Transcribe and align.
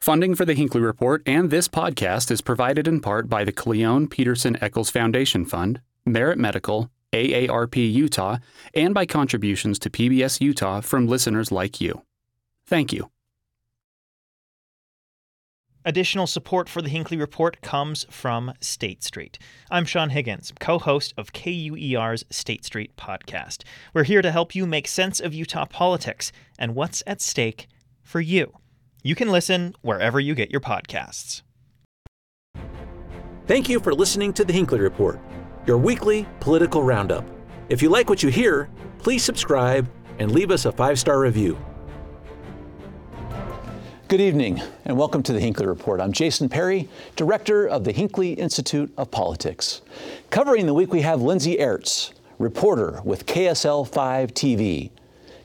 Funding 0.00 0.34
for 0.34 0.46
the 0.46 0.54
Hinckley 0.54 0.80
Report 0.80 1.22
and 1.26 1.50
this 1.50 1.68
podcast 1.68 2.30
is 2.30 2.40
provided 2.40 2.88
in 2.88 3.00
part 3.00 3.28
by 3.28 3.44
the 3.44 3.52
Cleone 3.52 4.08
Peterson 4.08 4.56
Eccles 4.62 4.88
Foundation 4.88 5.44
Fund, 5.44 5.82
Merit 6.06 6.38
Medical, 6.38 6.90
AARP 7.12 7.76
Utah, 7.76 8.38
and 8.72 8.94
by 8.94 9.04
contributions 9.04 9.78
to 9.78 9.90
PBS 9.90 10.40
Utah 10.40 10.80
from 10.80 11.06
listeners 11.06 11.52
like 11.52 11.82
you. 11.82 12.00
Thank 12.64 12.94
you. 12.94 13.10
Additional 15.84 16.26
support 16.26 16.70
for 16.70 16.80
the 16.80 16.88
Hinckley 16.88 17.18
Report 17.18 17.60
comes 17.60 18.06
from 18.08 18.54
State 18.58 19.04
Street. 19.04 19.38
I'm 19.70 19.84
Sean 19.84 20.08
Higgins, 20.08 20.50
co 20.60 20.78
host 20.78 21.12
of 21.18 21.34
KUER's 21.34 22.24
State 22.30 22.64
Street 22.64 22.96
podcast. 22.96 23.64
We're 23.92 24.04
here 24.04 24.22
to 24.22 24.32
help 24.32 24.54
you 24.54 24.64
make 24.64 24.88
sense 24.88 25.20
of 25.20 25.34
Utah 25.34 25.66
politics 25.66 26.32
and 26.58 26.74
what's 26.74 27.02
at 27.06 27.20
stake 27.20 27.66
for 28.02 28.22
you. 28.22 28.54
You 29.02 29.14
can 29.14 29.30
listen 29.30 29.74
wherever 29.80 30.20
you 30.20 30.34
get 30.34 30.50
your 30.50 30.60
podcasts. 30.60 31.40
Thank 33.46 33.70
you 33.70 33.80
for 33.80 33.94
listening 33.94 34.34
to 34.34 34.44
the 34.44 34.52
Hinckley 34.52 34.80
Report, 34.80 35.18
your 35.66 35.78
weekly 35.78 36.28
political 36.38 36.82
roundup. 36.82 37.24
If 37.70 37.80
you 37.80 37.88
like 37.88 38.10
what 38.10 38.22
you 38.22 38.28
hear, 38.28 38.68
please 38.98 39.24
subscribe 39.24 39.90
and 40.18 40.32
leave 40.32 40.50
us 40.50 40.66
a 40.66 40.72
five 40.72 40.98
star 40.98 41.18
review. 41.18 41.58
Good 44.08 44.20
evening, 44.20 44.60
and 44.84 44.98
welcome 44.98 45.22
to 45.22 45.32
the 45.32 45.40
Hinckley 45.40 45.66
Report. 45.66 45.98
I'm 45.98 46.12
Jason 46.12 46.50
Perry, 46.50 46.86
director 47.16 47.66
of 47.66 47.84
the 47.84 47.92
Hinckley 47.92 48.34
Institute 48.34 48.92
of 48.98 49.10
Politics. 49.10 49.80
Covering 50.28 50.66
the 50.66 50.74
week, 50.74 50.92
we 50.92 51.00
have 51.00 51.22
Lindsay 51.22 51.56
Aerts, 51.56 52.12
reporter 52.38 53.00
with 53.02 53.24
KSL 53.24 53.88
5 53.88 54.34
TV, 54.34 54.90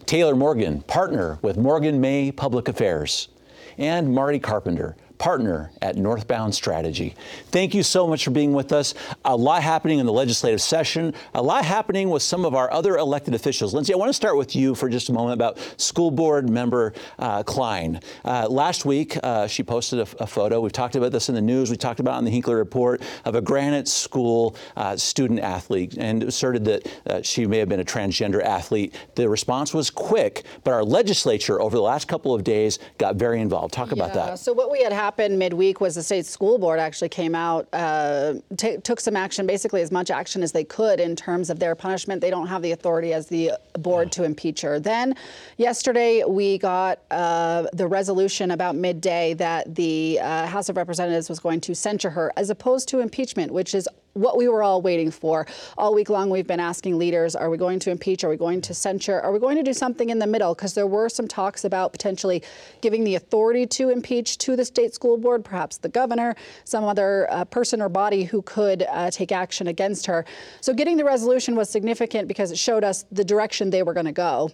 Taylor 0.06 0.36
Morgan, 0.36 0.82
partner 0.82 1.40
with 1.42 1.56
Morgan 1.56 2.02
May 2.02 2.34
Public 2.34 2.68
Affairs 2.68 3.30
and 3.78 4.14
Marty 4.14 4.40
Carpenter, 4.40 4.96
partner 5.18 5.72
at 5.82 5.96
Northbound 5.96 6.54
Strategy. 6.54 7.16
Thank 7.48 7.74
you 7.74 7.84
so 7.84 8.08
much 8.08 8.24
for 8.24 8.32
being 8.32 8.54
with 8.54 8.72
us. 8.72 8.94
A 9.24 9.36
lot 9.36 9.64
happening 9.64 10.00
in 10.00 10.06
the 10.06 10.14
legislative 10.14 10.62
session, 10.62 11.14
a 11.34 11.42
lot 11.42 11.66
happening 11.66 12.10
with 12.10 12.24
some 12.24 12.46
of 12.46 12.56
our 12.56 12.72
other 12.72 12.98
elected 12.98 13.34
officials. 13.34 13.74
Lindsay, 13.74 13.94
I 13.94 13.98
want 13.98 14.10
to 14.10 14.14
start 14.14 14.38
with 14.38 14.56
you 14.56 14.76
for 14.76 14.90
just 14.90 15.10
a 15.10 15.14
moment 15.14 15.34
about 15.34 15.60
school 15.78 16.12
board 16.12 16.50
member 16.50 16.94
uh, 17.20 17.44
Cline. 17.44 18.00
Uh, 18.24 18.48
last 18.50 18.86
week, 18.86 19.18
uh, 19.24 19.48
she 19.48 19.64
posted 19.64 20.00
a, 20.00 20.24
a, 20.24 20.28
photo. 20.28 20.60
We've 20.60 20.72
talked 20.72 20.96
about 20.96 21.12
this 21.12 21.30
in 21.30 21.36
the 21.36 21.42
news. 21.42 21.70
We 21.70 21.78
talked 21.78 22.00
about 22.00 22.16
it 22.16 22.18
on 22.18 22.26
the 22.26 22.32
Hinckley 22.32 22.56
Report 22.56 23.02
of 23.24 23.36
a 23.36 23.42
Granite 23.42 23.88
School 23.88 24.56
uh, 24.76 24.98
student 24.98 25.40
athlete 25.40 25.96
and 25.98 26.24
asserted 26.24 26.66
that 26.66 27.02
uh, 27.08 27.22
she 27.22 27.46
may 27.46 27.58
have 27.60 27.70
been 27.70 27.80
a 27.80 27.86
transgender 27.86 28.44
athlete. 28.44 28.96
The 29.16 29.30
response 29.30 29.74
was 29.74 29.90
quick, 29.90 30.44
but 30.64 30.74
our 30.74 30.84
legislature 30.84 31.62
over 31.62 31.76
the 31.76 31.84
last 31.84 32.08
couple 32.08 32.34
of 32.34 32.44
days 32.44 32.80
got 32.98 33.16
very 33.16 33.42
involved. 33.42 33.74
Talk 33.74 33.90
yeah, 33.90 34.04
about 34.04 34.14
that. 34.14 34.40
So 34.40 34.54
what 34.54 34.72
we 34.72 34.82
had 34.82 34.94
happened 35.06 35.38
midweek 35.38 35.80
was 35.80 35.94
the 35.94 36.02
state 36.02 36.26
school 36.26 36.58
board 36.58 36.80
actually 36.80 37.10
came 37.10 37.36
out, 37.36 37.68
uh, 37.74 38.34
t- 38.58 38.78
took 38.78 39.00
some 39.00 39.16
action, 39.16 39.46
basically 39.46 39.82
as 39.84 39.92
much 39.92 40.10
action 40.10 40.42
as 40.42 40.52
they 40.52 40.64
could 40.64 41.00
in 41.00 41.16
terms 41.16 41.52
of 41.52 41.60
their 41.60 41.76
punishment. 41.76 42.22
They 42.22 42.32
don't 42.32 42.48
have 42.48 42.64
the 42.64 42.72
authority 42.72 43.14
as 43.14 43.28
the 43.28 43.52
board 43.74 44.12
to 44.14 44.24
impeach 44.24 44.62
her. 44.62 44.80
Then 44.80 45.16
yesterday 45.58 46.24
we 46.40 46.58
got 46.58 46.96
uh, 47.12 47.68
the 47.74 47.88
resolution 47.88 48.50
about 48.50 48.76
midday 48.76 49.36
that 49.36 49.76
the 49.76 50.20
uh, 50.20 50.48
House 50.48 50.70
of 50.70 50.76
Representatives 50.76 51.30
was 51.30 51.40
going 51.40 51.62
to 51.62 51.76
censure 51.76 52.10
her 52.10 52.34
as 52.36 52.50
opposed 52.50 52.88
to 52.90 53.00
impeachment, 53.00 53.52
which 53.52 53.76
is 53.76 53.88
what 54.16 54.38
we 54.38 54.48
were 54.48 54.64
all 54.64 54.82
waiting 54.82 55.12
for. 55.12 55.46
All 55.78 55.94
week 55.94 56.10
long, 56.10 56.30
we've 56.30 56.48
been 56.48 56.60
asking 56.60 56.98
leaders 56.98 57.36
are 57.36 57.50
we 57.50 57.58
going 57.58 57.80
to 57.80 57.92
impeach? 57.92 58.24
Are 58.24 58.30
we 58.30 58.38
going 58.38 58.62
to 58.62 58.74
censure? 58.74 59.20
Are 59.20 59.32
we 59.34 59.40
going 59.40 59.58
to 59.58 59.64
do 59.64 59.74
something 59.74 60.10
in 60.10 60.20
the 60.20 60.28
middle? 60.28 60.56
Because 60.56 60.74
there 60.74 60.88
were 60.88 61.10
some 61.10 61.28
talks 61.28 61.66
about 61.66 61.92
potentially 61.92 62.42
giving 62.80 63.04
the 63.04 63.16
authority 63.16 63.66
to 63.68 63.90
impeach 63.90 64.38
to 64.40 64.56
the 64.56 64.64
state 64.64 64.94
school 64.94 65.18
board, 65.18 65.44
perhaps 65.44 65.78
the 65.78 65.90
governor, 65.90 66.34
some 66.64 66.86
other 66.86 67.28
uh, 67.30 67.44
person 67.44 67.82
or 67.82 67.90
body 67.90 68.24
who 68.24 68.42
could 68.42 68.84
uh, 68.84 69.12
take 69.12 69.34
action 69.34 69.68
against 69.68 70.06
her. 70.06 70.26
So 70.62 70.74
getting 70.74 70.96
the 70.96 71.04
resolution 71.04 71.58
was 71.58 71.70
significant 71.70 72.30
because 72.30 72.52
it 72.52 72.58
showed 72.58 72.86
us 72.86 73.04
the 73.12 73.26
direction 73.26 73.70
they 73.70 73.84
were 73.84 73.94
going 73.94 74.06
to 74.06 74.14
go. 74.14 74.50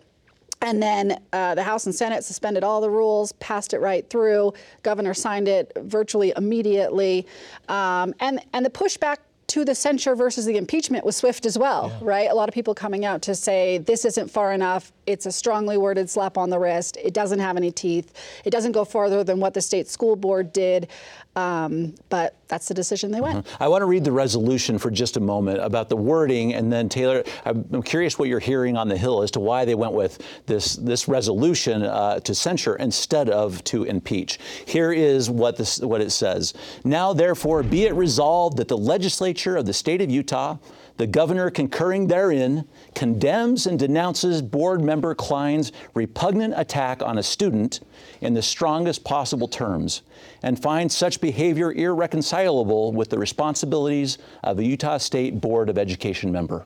And 0.63 0.81
then 0.81 1.19
uh, 1.33 1.55
the 1.55 1.63
House 1.63 1.85
and 1.85 1.93
Senate 1.93 2.23
suspended 2.23 2.63
all 2.63 2.81
the 2.81 2.89
rules, 2.89 3.31
passed 3.33 3.73
it 3.73 3.79
right 3.79 4.07
through. 4.09 4.53
Governor 4.83 5.13
signed 5.13 5.47
it 5.47 5.71
virtually 5.77 6.33
immediately. 6.35 7.27
Um, 7.67 8.13
and, 8.19 8.39
and 8.53 8.63
the 8.63 8.69
pushback 8.69 9.17
to 9.51 9.65
the 9.65 9.75
censure 9.75 10.15
versus 10.15 10.45
the 10.45 10.55
impeachment 10.55 11.03
was 11.03 11.17
swift 11.17 11.45
as 11.45 11.57
well, 11.57 11.89
yeah. 11.89 12.07
right? 12.07 12.31
A 12.31 12.33
lot 12.33 12.47
of 12.47 12.55
people 12.55 12.73
coming 12.73 13.03
out 13.03 13.21
to 13.23 13.35
say 13.35 13.79
this 13.79 14.05
isn't 14.05 14.31
far 14.31 14.53
enough. 14.53 14.93
It's 15.11 15.25
a 15.25 15.31
strongly 15.31 15.77
worded 15.77 16.09
slap 16.09 16.37
on 16.37 16.49
the 16.49 16.57
wrist. 16.57 16.97
It 17.03 17.13
doesn't 17.13 17.39
have 17.39 17.57
any 17.57 17.71
teeth. 17.71 18.13
It 18.45 18.51
doesn't 18.51 18.71
go 18.71 18.85
farther 18.85 19.23
than 19.23 19.39
what 19.39 19.53
the 19.53 19.61
state 19.61 19.87
school 19.87 20.15
board 20.15 20.53
did. 20.53 20.87
Um, 21.35 21.95
but 22.09 22.35
that's 22.47 22.67
the 22.67 22.73
decision 22.73 23.11
they 23.11 23.21
went. 23.21 23.45
Mm-hmm. 23.45 23.63
I 23.63 23.67
want 23.69 23.81
to 23.81 23.85
read 23.85 24.03
the 24.03 24.11
resolution 24.11 24.77
for 24.77 24.91
just 24.91 25.15
a 25.15 25.19
moment 25.21 25.59
about 25.61 25.87
the 25.87 25.95
wording, 25.95 26.53
and 26.53 26.71
then 26.71 26.89
Taylor, 26.89 27.23
I'm 27.45 27.81
curious 27.83 28.19
what 28.19 28.27
you're 28.27 28.39
hearing 28.39 28.75
on 28.75 28.89
the 28.89 28.97
Hill 28.97 29.21
as 29.21 29.31
to 29.31 29.39
why 29.39 29.63
they 29.63 29.75
went 29.75 29.93
with 29.93 30.21
this 30.45 30.75
this 30.75 31.07
resolution 31.07 31.83
uh, 31.83 32.19
to 32.19 32.35
censure 32.35 32.75
instead 32.75 33.29
of 33.29 33.63
to 33.65 33.83
impeach. 33.83 34.39
Here 34.65 34.91
is 34.91 35.29
what 35.29 35.55
this 35.55 35.79
what 35.79 36.01
it 36.01 36.11
says. 36.11 36.53
Now, 36.83 37.13
therefore, 37.13 37.63
be 37.63 37.83
it 37.83 37.93
resolved 37.93 38.57
that 38.57 38.67
the 38.67 38.77
legislature 38.77 39.55
of 39.55 39.65
the 39.65 39.73
state 39.73 40.01
of 40.01 40.11
Utah 40.11 40.57
the 40.97 41.07
governor, 41.07 41.49
concurring 41.49 42.07
therein, 42.07 42.67
condemns 42.95 43.65
and 43.65 43.79
denounces 43.79 44.41
board 44.41 44.81
member 44.81 45.15
Cline's 45.15 45.71
repugnant 45.93 46.53
attack 46.57 47.01
on 47.01 47.17
a 47.17 47.23
student 47.23 47.79
in 48.21 48.33
the 48.33 48.41
strongest 48.41 49.03
possible 49.03 49.47
terms 49.47 50.03
and 50.43 50.61
finds 50.61 50.95
such 50.95 51.21
behavior 51.21 51.71
irreconcilable 51.71 52.91
with 52.91 53.09
the 53.09 53.17
responsibilities 53.17 54.17
of 54.43 54.59
a 54.59 54.63
Utah 54.63 54.97
State 54.97 55.41
Board 55.41 55.69
of 55.69 55.77
Education 55.77 56.31
member. 56.31 56.65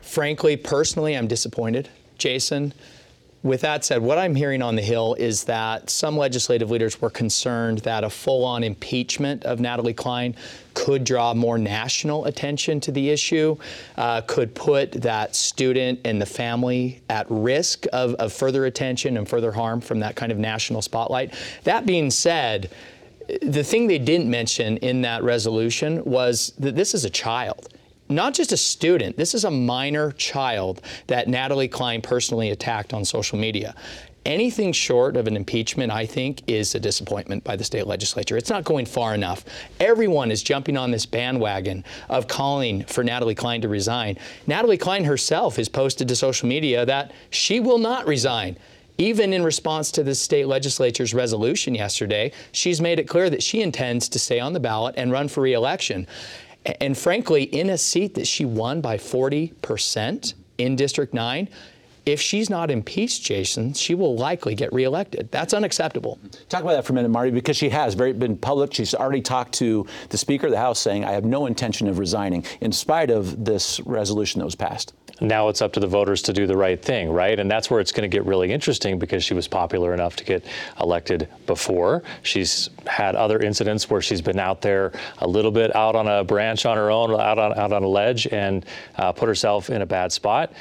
Frankly, 0.00 0.56
personally, 0.56 1.16
I'm 1.16 1.26
disappointed. 1.26 1.88
Jason, 2.18 2.72
with 3.42 3.60
that 3.62 3.84
said, 3.84 4.00
what 4.00 4.18
I'm 4.18 4.36
hearing 4.36 4.62
on 4.62 4.76
the 4.76 4.82
Hill 4.82 5.14
is 5.18 5.44
that 5.44 5.90
some 5.90 6.16
legislative 6.16 6.70
leaders 6.70 7.00
were 7.00 7.10
concerned 7.10 7.78
that 7.78 8.04
a 8.04 8.10
full 8.10 8.44
on 8.44 8.62
impeachment 8.62 9.44
of 9.44 9.58
Natalie 9.58 9.94
Cline 9.94 10.36
could 10.74 11.02
draw 11.02 11.34
more 11.34 11.58
national 11.58 12.24
attention 12.26 12.78
to 12.80 12.92
the 12.92 13.10
issue, 13.10 13.56
uh, 13.96 14.20
could 14.22 14.54
put 14.54 14.92
that 14.92 15.34
student 15.34 15.98
and 16.04 16.22
the 16.22 16.26
family 16.26 17.02
at 17.10 17.26
risk 17.28 17.86
of, 17.92 18.14
of 18.14 18.32
further 18.32 18.66
attention 18.66 19.16
and 19.16 19.28
further 19.28 19.50
harm 19.50 19.80
from 19.80 19.98
that 20.00 20.14
kind 20.14 20.30
of 20.30 20.38
national 20.38 20.80
spotlight. 20.80 21.34
That 21.64 21.84
being 21.84 22.10
said, 22.10 22.70
the 23.40 23.64
thing 23.64 23.88
they 23.88 23.98
didn't 23.98 24.30
mention 24.30 24.76
in 24.78 25.02
that 25.02 25.24
resolution 25.24 26.04
was 26.04 26.52
that 26.58 26.76
this 26.76 26.94
is 26.94 27.04
a 27.04 27.10
child 27.10 27.68
not 28.14 28.34
just 28.34 28.52
a 28.52 28.56
student, 28.56 29.16
this 29.16 29.34
is 29.34 29.44
a 29.44 29.50
minor 29.50 30.12
child 30.12 30.82
that 31.06 31.28
Natalie 31.28 31.68
Cline 31.68 32.02
personally 32.02 32.50
attacked 32.50 32.92
on 32.92 33.04
social 33.04 33.38
media. 33.38 33.74
Anything 34.24 34.72
short 34.72 35.16
of 35.16 35.26
an 35.26 35.36
impeachment, 35.36 35.90
I 35.90 36.06
think, 36.06 36.42
is 36.46 36.76
a 36.76 36.80
disappointment 36.80 37.42
by 37.42 37.56
the 37.56 37.64
state 37.64 37.88
legislature. 37.88 38.36
It's 38.36 38.50
not 38.50 38.62
going 38.62 38.86
far 38.86 39.14
enough. 39.14 39.44
Everyone 39.80 40.30
is 40.30 40.44
jumping 40.44 40.76
on 40.76 40.92
this 40.92 41.06
bandwagon 41.06 41.84
of 42.08 42.28
calling 42.28 42.84
for 42.84 43.02
Natalie 43.02 43.34
Cline 43.34 43.60
to 43.62 43.68
resign. 43.68 44.16
Natalie 44.46 44.78
Cline 44.78 45.02
herself 45.02 45.56
has 45.56 45.68
posted 45.68 46.06
to 46.06 46.14
social 46.14 46.48
media 46.48 46.86
that 46.86 47.12
she 47.30 47.58
will 47.58 47.78
not 47.78 48.06
resign. 48.06 48.56
Even 48.98 49.32
in 49.32 49.42
response 49.42 49.90
to 49.90 50.04
the 50.04 50.14
state 50.14 50.46
legislature's 50.46 51.14
resolution 51.14 51.74
yesterday, 51.74 52.30
she's 52.52 52.80
made 52.80 53.00
it 53.00 53.08
clear 53.08 53.28
that 53.28 53.42
she 53.42 53.60
intends 53.60 54.08
to 54.10 54.20
stay 54.20 54.38
on 54.38 54.52
the 54.52 54.60
ballot 54.60 54.94
and 54.96 55.10
run 55.10 55.26
for 55.26 55.40
reelection. 55.40 56.06
And 56.64 56.96
frankly, 56.96 57.44
in 57.44 57.70
a 57.70 57.78
seat 57.78 58.14
that 58.14 58.26
she 58.26 58.44
won 58.44 58.80
by 58.80 58.96
40% 58.96 60.34
in 60.58 60.76
District 60.76 61.12
9, 61.12 61.48
if 62.04 62.20
she's 62.20 62.50
not 62.50 62.70
impeached, 62.70 63.22
Jason, 63.22 63.74
she 63.74 63.94
will 63.94 64.16
likely 64.16 64.54
get 64.54 64.72
reelected. 64.72 65.30
That's 65.30 65.54
unacceptable. 65.54 66.18
Talk 66.48 66.62
about 66.62 66.72
that 66.72 66.84
for 66.84 66.92
a 66.92 66.96
minute, 66.96 67.10
Marty, 67.10 67.30
because 67.30 67.56
she 67.56 67.68
has 67.68 67.94
very 67.94 68.12
been 68.12 68.36
public. 68.36 68.74
She's 68.74 68.94
already 68.94 69.22
talked 69.22 69.52
to 69.54 69.86
the 70.08 70.18
Speaker 70.18 70.46
of 70.46 70.52
the 70.52 70.58
House 70.58 70.80
saying, 70.80 71.04
I 71.04 71.12
have 71.12 71.24
no 71.24 71.46
intention 71.46 71.88
of 71.88 71.98
resigning, 71.98 72.44
in 72.60 72.72
spite 72.72 73.10
of 73.10 73.44
this 73.44 73.78
resolution 73.80 74.40
that 74.40 74.44
was 74.44 74.56
passed 74.56 74.94
now 75.22 75.48
it's 75.48 75.62
up 75.62 75.72
to 75.74 75.80
the 75.80 75.86
voters 75.86 76.20
to 76.22 76.32
do 76.32 76.46
the 76.46 76.56
right 76.56 76.80
thing, 76.80 77.10
right? 77.10 77.38
And 77.38 77.50
that's 77.50 77.70
where 77.70 77.80
it's 77.80 77.92
going 77.92 78.08
to 78.08 78.14
get 78.14 78.26
really 78.26 78.52
interesting 78.52 78.98
because 78.98 79.24
she 79.24 79.34
was 79.34 79.46
popular 79.46 79.94
enough 79.94 80.16
to 80.16 80.24
get 80.24 80.44
elected 80.80 81.28
before. 81.46 82.02
She's 82.22 82.70
had 82.86 83.14
other 83.14 83.38
incidents 83.38 83.88
where 83.88 84.02
she's 84.02 84.20
been 84.20 84.38
out 84.38 84.60
there 84.60 84.92
a 85.18 85.26
little 85.26 85.50
bit 85.50 85.74
out 85.76 85.94
on 85.94 86.08
a 86.08 86.24
branch 86.24 86.66
on 86.66 86.76
her 86.76 86.90
own, 86.90 87.12
out 87.12 87.38
on, 87.38 87.56
out 87.58 87.72
on 87.72 87.82
a 87.82 87.88
ledge, 87.88 88.26
and 88.26 88.66
uh, 88.96 89.12
put 89.12 89.28
herself 89.28 89.70
in 89.70 89.82
a 89.82 89.86
bad 89.86 90.12
spot. 90.12 90.52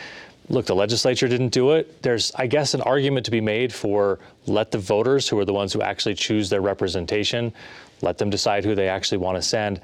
Look, 0.50 0.66
the 0.66 0.76
legislature 0.76 1.28
didn't 1.28 1.50
do 1.50 1.72
it. 1.72 2.02
There's, 2.02 2.32
I 2.36 2.46
guess, 2.46 2.74
an 2.74 2.82
argument 2.82 3.26
to 3.26 3.32
be 3.32 3.42
made 3.42 3.74
for 3.74 4.20
let 4.48 4.72
the 4.72 4.80
voters, 4.80 5.28
who 5.28 5.40
are 5.40 5.46
the 5.46 5.54
ones 5.54 5.72
who 5.72 5.82
actually 5.82 6.16
choose 6.16 6.50
their 6.50 6.62
representation, 6.62 7.54
let 8.02 8.18
them 8.18 8.30
decide 8.30 8.66
who 8.66 8.76
they 8.76 8.90
actually 8.90 9.20
want 9.20 9.38
to 9.38 9.42
send. 9.42 9.80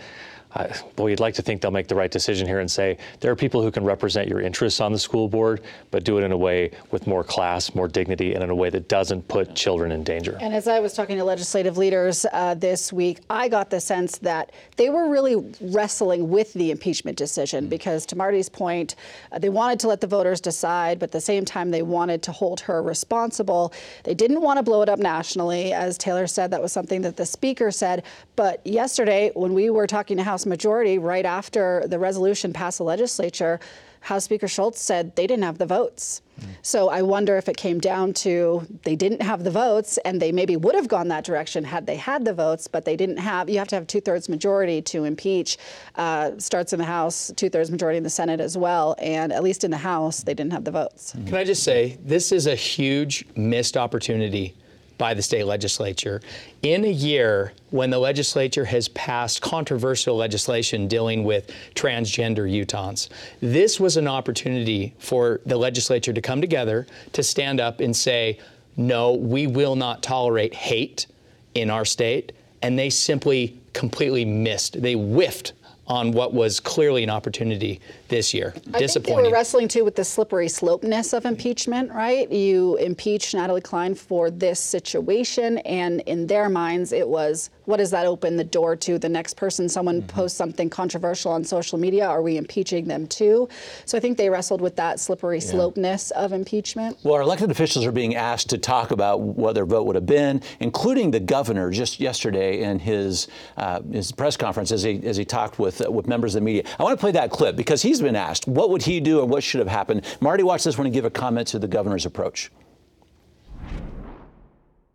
Uh, 0.57 0.73
well, 0.97 1.09
you'd 1.09 1.19
like 1.19 1.35
to 1.35 1.41
think 1.41 1.61
they'll 1.61 1.71
make 1.71 1.87
the 1.87 1.95
right 1.95 2.09
decision 2.09 2.47
here 2.47 2.59
and 2.59 2.69
say 2.69 2.97
there 3.19 3.31
are 3.31 3.35
people 3.35 3.61
who 3.61 3.71
can 3.71 3.83
represent 3.83 4.27
your 4.27 4.41
interests 4.41 4.81
on 4.81 4.91
the 4.91 4.97
school 4.97 5.27
board, 5.27 5.61
but 5.91 6.03
do 6.03 6.17
it 6.17 6.23
in 6.23 6.31
a 6.31 6.37
way 6.37 6.71
with 6.91 7.05
more 7.05 7.23
class, 7.23 7.75
more 7.75 7.87
dignity, 7.87 8.33
and 8.33 8.43
in 8.43 8.49
a 8.49 8.55
way 8.55 8.69
that 8.69 8.89
doesn't 8.89 9.27
put 9.27 9.53
children 9.55 9.91
in 9.91 10.03
danger. 10.03 10.37
And 10.41 10.53
as 10.53 10.67
I 10.67 10.79
was 10.79 10.93
talking 10.93 11.17
to 11.17 11.23
legislative 11.23 11.77
leaders 11.77 12.25
uh, 12.33 12.55
this 12.55 12.91
week, 12.91 13.19
I 13.29 13.47
got 13.47 13.69
the 13.69 13.79
sense 13.79 14.17
that 14.19 14.51
they 14.77 14.89
were 14.89 15.09
really 15.09 15.35
wrestling 15.61 16.29
with 16.29 16.53
the 16.53 16.71
impeachment 16.71 17.17
decision 17.17 17.69
because, 17.69 18.05
to 18.07 18.15
Marty's 18.15 18.49
point, 18.49 18.95
uh, 19.31 19.37
they 19.37 19.49
wanted 19.49 19.79
to 19.81 19.87
let 19.87 20.01
the 20.01 20.07
voters 20.07 20.41
decide, 20.41 20.97
but 20.97 21.09
at 21.09 21.11
the 21.11 21.21
same 21.21 21.45
time, 21.45 21.69
they 21.69 21.83
wanted 21.83 22.23
to 22.23 22.31
hold 22.31 22.61
her 22.61 22.81
responsible. 22.81 23.73
They 24.03 24.15
didn't 24.15 24.41
want 24.41 24.57
to 24.57 24.63
blow 24.63 24.81
it 24.81 24.89
up 24.89 24.99
nationally. 24.99 25.73
As 25.73 25.99
Taylor 25.99 26.25
said, 26.25 26.49
that 26.51 26.61
was 26.61 26.71
something 26.71 27.01
that 27.03 27.15
the 27.15 27.25
Speaker 27.25 27.69
said. 27.69 28.03
But 28.35 28.65
yesterday, 28.65 29.31
when 29.35 29.53
we 29.53 29.69
were 29.69 29.85
talking 29.85 30.17
to 30.17 30.23
House 30.23 30.46
Majority 30.47 30.97
right 30.97 31.25
after 31.25 31.83
the 31.87 31.99
resolution 31.99 32.53
passed 32.53 32.77
the 32.77 32.83
legislature, 32.83 33.59
House 34.01 34.23
Speaker 34.23 34.47
Schultz 34.47 34.81
said 34.81 35.15
they 35.15 35.27
didn't 35.27 35.43
have 35.43 35.57
the 35.57 35.65
votes. 35.65 36.21
So 36.61 36.89
I 36.89 37.01
wonder 37.01 37.35
if 37.35 37.49
it 37.49 37.57
came 37.57 37.79
down 37.79 38.13
to 38.13 38.65
they 38.83 38.95
didn't 38.95 39.21
have 39.21 39.43
the 39.43 39.49
votes 39.51 39.97
and 40.05 40.21
they 40.21 40.31
maybe 40.31 40.55
would 40.55 40.75
have 40.75 40.87
gone 40.87 41.07
that 41.07 41.23
direction 41.23 41.63
had 41.63 41.87
they 41.87 41.95
had 41.95 42.25
the 42.25 42.33
votes, 42.33 42.67
but 42.67 42.85
they 42.85 42.95
didn't 42.95 43.17
have. 43.17 43.49
You 43.49 43.57
have 43.57 43.67
to 43.69 43.75
have 43.75 43.87
two 43.87 44.01
thirds 44.01 44.29
majority 44.29 44.81
to 44.83 45.03
impeach. 45.03 45.57
Uh, 45.95 46.31
starts 46.37 46.73
in 46.73 46.79
the 46.79 46.85
House, 46.85 47.31
two 47.35 47.49
thirds 47.49 47.71
majority 47.71 47.97
in 47.97 48.03
the 48.03 48.09
Senate 48.09 48.39
as 48.39 48.57
well, 48.57 48.95
and 48.99 49.33
at 49.33 49.43
least 49.43 49.63
in 49.63 49.71
the 49.71 49.77
House 49.77 50.21
they 50.21 50.33
didn't 50.33 50.53
have 50.53 50.63
the 50.63 50.71
votes. 50.71 51.13
Can 51.25 51.35
I 51.35 51.43
just 51.43 51.63
say 51.63 51.97
this 52.03 52.31
is 52.31 52.45
a 52.45 52.55
huge 52.55 53.25
missed 53.35 53.75
opportunity 53.75 54.55
by 54.97 55.13
the 55.13 55.21
state 55.21 55.45
legislature 55.45 56.21
in 56.63 56.85
a 56.85 56.91
year 56.91 57.53
when 57.69 57.89
the 57.89 57.99
legislature 57.99 58.65
has 58.65 58.87
passed 58.89 59.41
controversial 59.41 60.15
legislation 60.15 60.87
dealing 60.87 61.23
with 61.23 61.51
transgender 61.75 62.49
Utahns. 62.49 63.09
This 63.41 63.79
was 63.79 63.97
an 63.97 64.07
opportunity 64.07 64.93
for 64.99 65.41
the 65.45 65.57
legislature 65.57 66.13
to 66.13 66.21
come 66.21 66.41
together 66.41 66.87
to 67.13 67.23
stand 67.23 67.59
up 67.59 67.79
and 67.79 67.95
say, 67.95 68.39
no, 68.75 69.13
we 69.13 69.47
will 69.47 69.75
not 69.75 70.03
tolerate 70.03 70.53
hate 70.53 71.07
in 71.55 71.69
our 71.69 71.85
state. 71.85 72.31
And 72.61 72.77
they 72.77 72.89
simply 72.89 73.59
completely 73.73 74.25
missed. 74.25 74.81
They 74.81 74.93
whiffed 74.93 75.53
on 75.87 76.11
what 76.11 76.33
was 76.33 76.59
clearly 76.59 77.03
an 77.03 77.09
opportunity 77.09 77.79
this 78.07 78.33
year. 78.33 78.53
I 78.73 78.85
think 78.87 79.05
they 79.05 79.13
were 79.13 79.31
wrestling 79.31 79.67
too 79.67 79.83
with 79.83 79.95
the 79.95 80.03
slippery 80.03 80.47
slopeness 80.47 81.13
of 81.13 81.25
impeachment, 81.25 81.91
right? 81.91 82.31
You 82.31 82.77
impeach 82.77 83.33
Natalie 83.33 83.61
Cline 83.61 83.95
for 83.95 84.29
this 84.29 84.59
situation, 84.59 85.59
and 85.59 86.01
in 86.01 86.27
their 86.27 86.49
minds, 86.49 86.91
it 86.91 87.07
was 87.07 87.49
what 87.67 87.77
does 87.77 87.91
that 87.91 88.05
open 88.05 88.37
the 88.37 88.45
door 88.45 88.77
to? 88.77 88.97
The 88.97 89.09
next 89.09 89.35
person 89.35 89.67
someone 89.67 90.01
mm-hmm. 90.01 90.07
posts 90.07 90.37
something 90.37 90.69
controversial 90.69 91.33
on 91.33 91.43
social 91.43 91.77
media, 91.77 92.07
are 92.07 92.21
we 92.21 92.37
impeaching 92.37 92.87
them 92.87 93.05
too? 93.07 93.49
So 93.85 93.97
I 93.97 94.01
think 94.01 94.17
they 94.17 94.29
wrestled 94.29 94.61
with 94.61 94.77
that 94.77 95.01
slippery 95.01 95.39
yeah. 95.39 95.51
slopeness 95.51 96.11
of 96.11 96.31
impeachment. 96.31 96.97
Well, 97.03 97.15
our 97.15 97.21
elected 97.21 97.51
officials 97.51 97.85
are 97.85 97.91
being 97.91 98.15
asked 98.15 98.49
to 98.51 98.57
talk 98.57 98.91
about 98.91 99.19
what 99.19 99.53
their 99.53 99.65
vote 99.65 99.83
would 99.83 99.95
have 99.95 100.05
been, 100.05 100.41
including 100.61 101.11
the 101.11 101.19
governor 101.19 101.69
just 101.69 101.99
yesterday 101.99 102.61
in 102.61 102.79
his 102.79 103.27
uh, 103.57 103.81
his 103.81 104.13
press 104.13 104.37
conference 104.37 104.71
as 104.71 104.83
he 104.83 105.05
as 105.05 105.17
he 105.17 105.25
talked 105.25 105.59
with 105.59 105.85
uh, 105.85 105.91
with 105.91 106.07
members 106.07 106.35
of 106.35 106.41
the 106.41 106.45
media. 106.45 106.63
I 106.79 106.83
want 106.83 106.97
to 106.97 107.01
play 107.01 107.11
that 107.11 107.31
clip 107.31 107.57
because 107.57 107.81
he's 107.81 107.96
been 108.01 108.15
asked 108.15 108.47
what 108.47 108.69
would 108.69 108.83
he 108.83 108.99
do 108.99 109.21
and 109.21 109.29
what 109.29 109.43
should 109.43 109.59
have 109.59 109.67
happened. 109.67 110.03
Marty, 110.21 110.43
watch 110.43 110.63
this 110.63 110.77
when 110.77 110.85
he 110.85 110.91
give 110.91 111.05
a 111.05 111.09
comment 111.09 111.47
to 111.49 111.59
the 111.59 111.67
governor's 111.67 112.05
approach 112.05 112.51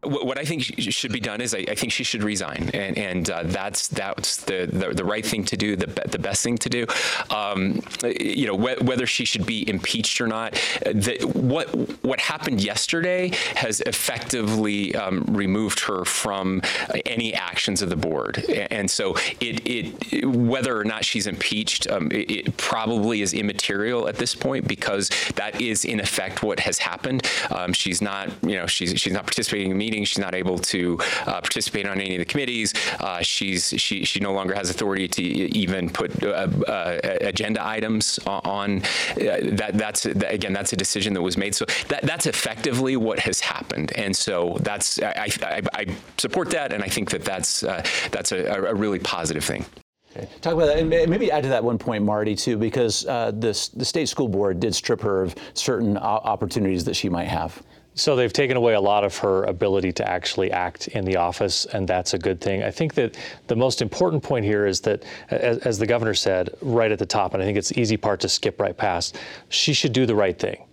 what 0.03 0.37
I 0.37 0.45
think 0.45 0.63
should 0.63 1.13
be 1.13 1.21
done 1.21 1.41
is 1.41 1.55
I, 1.55 1.65
I 1.69 1.75
think 1.77 1.93
she 1.93 2.03
should 2.03 2.25
resign, 2.25 2.71
and, 2.75 2.99
and 2.99 3.31
uh, 3.31 3.43
that's 3.45 3.87
that's 3.87 4.39
the, 4.39 4.69
the, 4.71 4.89
the 4.95 5.05
right 5.05 5.25
thing 5.25 5.45
to 5.45 5.57
do, 5.57 5.77
the 5.77 5.87
the 6.09 6.19
best 6.19 6.43
thing 6.43 6.59
to 6.59 6.69
do. 6.69 6.87
Um, 7.31 7.81
you 8.03 8.47
know 8.47 8.57
wh- 8.57 8.83
whether 8.83 9.07
she 9.07 9.25
should 9.25 9.47
be 9.47 9.69
impeached 9.69 10.21
or 10.21 10.27
not. 10.27 10.55
The, 10.85 11.19
what 11.35 11.69
what 12.03 12.19
happened 12.19 12.61
yesterday 12.61 13.31
has 13.55 13.81
effectively 13.83 14.95
um, 14.97 15.25
removed 15.29 15.79
her 15.81 16.05
from 16.05 16.63
any 17.07 17.33
actions 17.33 17.81
of 17.81 17.89
the 17.89 17.97
board, 17.97 18.45
and 18.71 18.91
so 18.91 19.15
it 19.41 19.65
it 19.65 20.27
whether 20.27 20.77
or 20.77 20.85
not 20.85 21.05
she's 21.05 21.29
impeached, 21.29 21.89
um, 21.89 22.11
it, 22.11 22.31
it, 22.31 22.57
probably 22.57 23.23
is 23.23 23.35
immaterial 23.35 24.09
at 24.09 24.17
this 24.17 24.35
point 24.35 24.67
because 24.67 25.11
that 25.37 25.61
is 25.61 25.85
in 25.85 26.01
effect 26.01 26.43
what 26.43 26.61
has 26.61 26.79
happened. 26.79 27.29
Um, 27.51 27.73
she's 27.73 28.03
not 28.03 28.31
you 28.43 28.57
know 28.57 28.67
she's 28.67 28.99
she's 29.01 29.13
not 29.13 29.25
participating 29.25 29.71
in 29.71 29.79
meetings 29.79 29.92
meetings. 29.93 30.09
She's 30.09 30.19
not 30.19 30.35
able 30.35 30.59
to 30.59 30.99
uh, 31.27 31.41
participate 31.41 31.87
on 31.87 32.01
any 32.01 32.15
of 32.17 32.19
the 32.19 32.25
committees. 32.25 32.73
Uh, 33.01 33.21
she's 33.23 33.75
she 33.77 34.05
she 34.05 34.21
no 34.21 34.33
longer 34.33 34.55
has 34.55 34.71
authority 34.71 35.07
to 35.09 35.23
even 35.23 35.91
put 35.91 36.23
uh, 36.23 36.49
uh 36.67 36.99
agenda 37.21 37.65
items 37.65 38.19
on. 38.27 38.83
Uh, 38.83 39.53
that 39.61 39.73
that's 39.75 40.07
again 40.07 40.53
that's 40.53 40.73
a 40.73 40.77
decision 40.77 41.13
that 41.15 41.23
was 41.23 41.37
made. 41.37 41.55
So 41.55 41.65
that 41.89 42.03
that's 42.03 42.27
effectively 42.27 42.97
what 42.97 43.19
has 43.21 43.41
happened. 43.41 43.93
And 43.97 44.15
so 44.17 44.57
that's 44.61 45.01
I, 45.03 45.29
I, 45.43 45.63
I 45.75 45.87
support 46.19 46.51
that, 46.51 46.73
and 46.73 46.83
I 46.83 46.89
think 46.89 47.11
that 47.11 47.25
that's 47.25 47.63
uh, 47.63 47.85
that's 48.11 48.33
a, 48.33 48.45
a 48.47 48.75
really 48.75 48.99
positive 48.99 49.45
thing. 49.45 49.65
Okay. 50.15 50.29
Talk 50.43 50.55
about 50.55 50.67
that, 50.67 50.79
and 50.79 50.91
maybe 50.91 51.31
add 51.31 51.43
to 51.45 51.49
that 51.49 51.65
one 51.65 51.79
point, 51.79 52.05
Marty, 52.05 52.35
too, 52.35 52.59
because 52.59 53.07
uh, 53.07 53.33
this, 53.35 53.69
the 53.69 53.85
state 53.85 54.11
school 54.11 54.29
board 54.29 54.61
did 54.61 54.75
strip 54.75 55.01
her 55.01 55.23
of 55.23 55.35
certain 55.55 55.97
opportunities 55.97 56.85
that 56.85 56.95
she 56.95 57.09
might 57.09 57.29
have. 57.29 57.63
So 57.95 58.17
they've 58.17 58.33
taken 58.33 58.57
away 58.57 58.73
a 58.73 58.81
lot 58.81 59.05
of 59.05 59.17
her 59.19 59.45
ability 59.45 59.93
to 59.93 60.09
actually 60.09 60.51
act 60.51 60.89
in 60.89 61.05
the 61.05 61.17
office, 61.17 61.67
and 61.67 61.87
that's 61.87 62.15
a 62.15 62.19
good 62.19 62.41
thing. 62.41 62.63
I 62.63 62.71
think 62.71 62.95
that 62.95 63.17
the 63.49 63.57
most 63.57 63.83
important 63.83 64.23
point 64.23 64.47
here 64.47 64.67
is 64.67 64.81
that, 64.83 65.03
as, 65.31 65.59
as, 65.59 65.79
the 65.79 65.87
governor 65.87 66.15
said 66.15 66.51
right 66.63 66.91
at 66.91 66.99
the 66.99 67.07
top, 67.07 67.35
and 67.35 67.43
I 67.43 67.47
think 67.47 67.59
it's 67.59 67.73
easy 67.73 67.99
part 67.99 68.21
to 68.21 68.31
skip 68.31 68.61
right 68.61 68.77
past, 68.77 69.19
she 69.51 69.75
should 69.75 69.93
do 69.93 70.07
the 70.07 70.15
right 70.15 70.39
thing. 70.39 70.65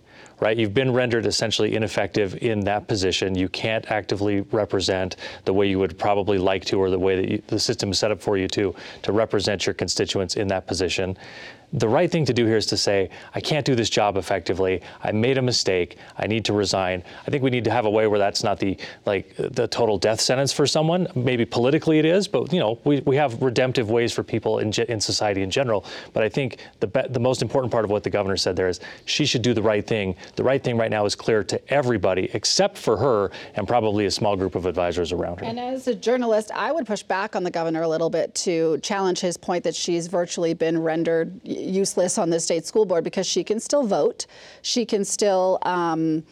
Right, 0.42 0.56
you've 0.56 0.74
been 0.74 0.94
rendered 0.94 1.26
essentially 1.26 1.76
ineffective 1.76 2.42
in 2.42 2.62
that 2.62 2.88
position. 2.88 3.36
You 3.36 3.50
can't 3.50 3.86
actively 3.92 4.40
represent 4.52 5.18
the 5.44 5.52
way 5.52 5.68
you 5.68 5.80
would 5.80 6.00
probably 6.00 6.38
like 6.38 6.64
to, 6.66 6.80
or 6.80 6.90
the 6.90 6.98
way 6.98 7.18
that 7.18 7.30
you, 7.30 7.42
the 7.48 7.60
system 7.60 7.92
is 7.92 8.00
set 8.00 8.10
up 8.10 8.22
for 8.22 8.38
you 8.38 8.48
to, 8.48 8.74
to 9.02 9.12
represent 9.12 9.66
your 9.66 9.74
constituents 9.74 10.38
in 10.38 10.48
that 10.48 10.66
position 10.66 11.18
the 11.74 11.88
right 11.88 12.10
thing 12.10 12.26
to 12.26 12.34
do 12.34 12.46
here 12.46 12.58
is 12.58 12.66
to 12.68 12.78
say, 12.78 13.10
I 13.36 13.42
can't 13.42 13.66
do 13.66 13.76
this 13.76 13.90
job 13.90 14.18
effectively. 14.18 14.82
I 15.04 15.12
made 15.12 15.38
a 15.38 15.42
mistake. 15.42 15.98
I 16.18 16.26
need 16.26 16.44
to 16.46 16.54
resign. 16.54 17.04
I 17.28 17.32
think 17.32 17.44
we 17.44 17.50
need 17.50 17.64
to 17.66 17.72
have 17.72 17.86
a 17.86 17.90
way 17.90 18.08
where 18.08 18.20
that's 18.20 18.44
not 18.44 18.60
the 18.60 18.78
like 19.06 19.36
the 19.38 19.68
total 19.68 19.98
death 19.98 20.20
sentence 20.20 20.52
for 20.52 20.66
someone. 20.66 21.08
Maybe 21.16 21.46
politically 21.46 22.00
it 22.00 22.06
is, 22.06 22.28
but 22.28 22.52
you 22.52 22.60
know 22.60 22.80
we, 22.84 23.02
we 23.02 23.16
have 23.18 23.42
redemptive 23.42 23.90
ways 23.90 24.12
for 24.12 24.24
people 24.24 24.60
in, 24.60 24.74
in 24.88 25.00
society 25.00 25.44
in 25.44 25.52
general. 25.52 25.86
But 26.14 26.24
I 26.24 26.30
think 26.30 26.58
the 26.80 26.88
be- 26.88 27.08
the 27.10 27.20
most 27.20 27.42
important 27.42 27.72
part 27.72 27.86
of 27.86 27.92
what 27.92 28.04
the 28.04 28.10
governor 28.10 28.38
said 28.38 28.56
there 28.56 28.68
is 28.68 28.80
she 29.06 29.26
should 29.26 29.42
do 29.42 29.54
the 29.54 29.62
right 29.62 29.86
thing. 29.86 30.16
The 30.36 30.44
right 30.44 30.64
thing 30.64 30.78
right 30.78 30.92
now 30.92 31.06
is 31.06 31.16
clear 31.16 31.44
to 31.44 31.74
everybody 31.74 32.30
except 32.34 32.78
for 32.78 32.98
her 32.98 33.32
and 33.56 33.68
probably 33.68 34.06
a 34.06 34.12
small 34.12 34.36
group 34.36 34.56
of 34.56 34.66
advisors 34.66 35.12
around 35.12 35.40
her. 35.40 35.46
And 35.46 35.60
as 35.60 35.88
a 35.88 35.96
journalist, 35.96 36.52
I 36.54 36.72
would 36.72 36.88
push 36.88 37.04
back 37.04 37.36
on 37.36 37.44
the 37.44 37.52
governor 37.52 37.84
a 37.84 37.88
little 37.88 38.10
bit 38.10 38.34
to 38.36 38.80
challenge 38.80 39.20
his 39.20 39.38
point 39.38 39.64
that 39.66 39.76
she's 39.76 40.08
virtually 40.08 40.54
been 40.54 40.82
rendered 40.82 41.40
useless 41.60 42.18
on 42.18 42.30
the 42.30 42.40
state 42.40 42.66
school 42.66 42.86
board 42.86 43.04
because 43.04 43.28
she 43.28 43.44
can 43.44 43.60
still 43.60 43.86
vote. 43.86 44.26
She 44.62 44.86
can 44.86 45.06
still. 45.06 45.60
Um, 45.64 46.24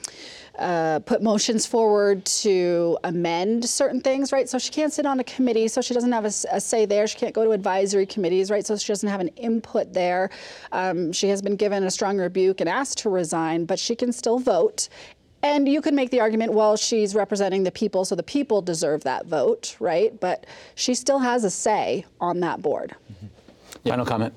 uh, 0.57 0.99
put 1.05 1.21
motions 1.21 1.67
forward 1.67 2.25
to 2.25 2.97
amend 3.03 3.63
certain 3.63 4.01
things, 4.01 4.31
right? 4.31 4.49
So 4.49 4.57
she 4.57 4.71
can't 4.71 4.91
sit 4.91 5.05
on 5.05 5.19
a 5.19 5.23
committee, 5.23 5.67
so 5.67 5.81
she 5.81 5.93
doesn't 5.93 6.11
have 6.11 6.25
a, 6.25 6.33
a 6.51 6.59
say 6.59 6.85
there. 6.85 7.05
She 7.05 7.17
can't 7.17 7.33
go 7.33 7.43
to 7.43 7.51
advisory 7.51 8.07
committees, 8.07 8.49
right? 8.49 8.65
So 8.65 8.75
she 8.75 8.87
doesn't 8.87 9.07
have 9.07 9.19
an 9.19 9.27
input 9.29 9.93
there. 9.93 10.31
Um, 10.71 11.11
she 11.11 11.29
has 11.29 11.43
been 11.43 11.57
given 11.57 11.83
a 11.83 11.91
strong 11.91 12.17
rebuke 12.17 12.59
and 12.59 12.67
asked 12.67 12.97
to 12.99 13.09
resign, 13.09 13.65
but 13.65 13.77
she 13.77 13.95
can 13.95 14.11
still 14.11 14.39
vote. 14.39 14.89
And 15.43 15.69
you 15.69 15.81
could 15.81 15.93
make 15.93 16.09
the 16.09 16.19
argument, 16.19 16.53
well, 16.53 16.75
she's 16.75 17.13
representing 17.13 17.63
the 17.63 17.71
people, 17.71 18.03
so 18.03 18.15
the 18.15 18.23
people 18.23 18.61
deserve 18.61 19.03
that 19.03 19.27
vote, 19.27 19.77
right? 19.79 20.19
But 20.19 20.47
she 20.73 20.95
still 20.95 21.19
has 21.19 21.43
a 21.43 21.51
say 21.51 22.05
on 22.19 22.39
that 22.39 22.63
board. 22.63 22.95
Mm-hmm. 23.13 23.89
Final 23.89 24.05
comment. 24.05 24.33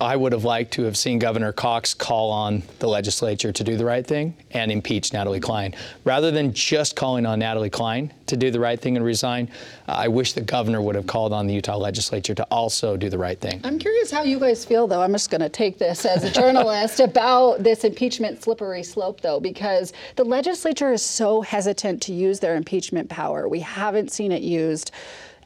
I 0.00 0.14
would 0.14 0.32
have 0.32 0.44
liked 0.44 0.72
to 0.74 0.84
have 0.84 0.96
seen 0.96 1.18
Governor 1.18 1.50
Cox 1.50 1.92
call 1.92 2.30
on 2.30 2.62
the 2.78 2.86
legislature 2.86 3.50
to 3.50 3.64
do 3.64 3.76
the 3.76 3.84
right 3.84 4.06
thing 4.06 4.36
and 4.52 4.70
impeach 4.70 5.12
Natalie 5.12 5.40
Cline. 5.40 5.74
Rather 6.04 6.30
than 6.30 6.52
just 6.52 6.94
calling 6.94 7.26
on 7.26 7.40
Natalie 7.40 7.68
Cline 7.68 8.12
to 8.26 8.36
do 8.36 8.52
the 8.52 8.60
right 8.60 8.78
thing 8.78 8.96
and 8.96 9.04
resign, 9.04 9.50
I 9.88 10.06
wish 10.06 10.34
the 10.34 10.40
governor 10.40 10.80
would 10.80 10.94
have 10.94 11.08
called 11.08 11.32
on 11.32 11.48
the 11.48 11.54
Utah 11.54 11.76
legislature 11.76 12.32
to 12.36 12.44
also 12.44 12.96
do 12.96 13.08
the 13.10 13.18
right 13.18 13.40
thing. 13.40 13.60
I'm 13.64 13.80
curious 13.80 14.08
how 14.12 14.22
you 14.22 14.38
guys 14.38 14.64
feel, 14.64 14.86
though. 14.86 15.02
I'm 15.02 15.12
just 15.12 15.30
going 15.30 15.40
to 15.40 15.48
take 15.48 15.78
this 15.78 16.04
as 16.04 16.22
a 16.22 16.30
journalist 16.30 17.00
about 17.00 17.64
this 17.64 17.82
impeachment 17.82 18.40
slippery 18.40 18.84
slope, 18.84 19.20
though, 19.20 19.40
because 19.40 19.92
the 20.14 20.24
legislature 20.24 20.92
is 20.92 21.02
so 21.02 21.40
hesitant 21.40 22.00
to 22.02 22.12
use 22.12 22.38
their 22.38 22.54
impeachment 22.54 23.08
power. 23.08 23.48
We 23.48 23.60
haven't 23.60 24.12
seen 24.12 24.30
it 24.30 24.42
used 24.42 24.92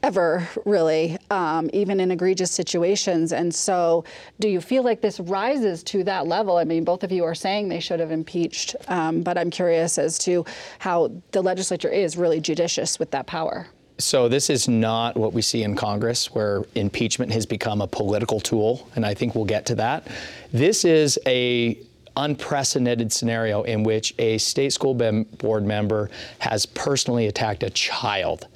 ever, 0.03 0.47
really, 0.65 1.17
um, 1.31 1.69
even 1.73 1.99
in 1.99 2.11
egregious 2.11 2.51
situations. 2.51 3.31
And 3.31 3.53
so, 3.53 4.03
do 4.39 4.49
you 4.49 4.59
feel 4.59 4.83
like 4.83 5.01
this 5.01 5.19
rises 5.21 5.81
to 5.83 6.03
that 6.03 6.27
level? 6.27 6.57
I 6.57 6.65
mean, 6.65 6.83
both 6.83 7.03
of 7.03 7.11
you 7.11 7.23
are 7.23 7.33
saying 7.33 7.69
they 7.69 7.79
should 7.79 8.01
have 8.01 8.11
impeached, 8.11 8.75
um, 8.89 9.21
but 9.21 9.37
I'm 9.37 9.49
curious 9.49 9.97
as 9.97 10.19
to 10.19 10.45
how 10.79 11.11
the 11.31 11.41
legislature 11.41 11.89
is 11.89 12.17
really 12.17 12.41
judicious 12.41 12.99
with 12.99 13.09
that 13.11 13.25
power. 13.25 13.67
So 13.99 14.27
this 14.27 14.49
is 14.49 14.67
not 14.67 15.15
what 15.15 15.33
we 15.33 15.41
see 15.41 15.63
in 15.63 15.75
Congress, 15.75 16.33
where 16.33 16.63
impeachment 16.75 17.31
has 17.31 17.45
become 17.45 17.79
a 17.79 17.87
political 17.87 18.39
tool, 18.39 18.89
and 18.95 19.05
I 19.05 19.13
think 19.13 19.35
we'll 19.35 19.45
get 19.45 19.65
to 19.67 19.75
that. 19.75 20.07
This 20.51 20.83
is 20.83 21.17
a 21.25 21.77
unprecedented 22.17 23.11
scenario 23.11 23.63
in 23.63 23.83
which 23.83 24.13
a 24.19 24.37
state 24.37 24.73
school 24.73 24.93
board 24.93 25.65
member 25.65 26.09
has 26.39 26.65
personally 26.65 27.27
attacked 27.27 27.63
a 27.63 27.69
child 27.69 28.47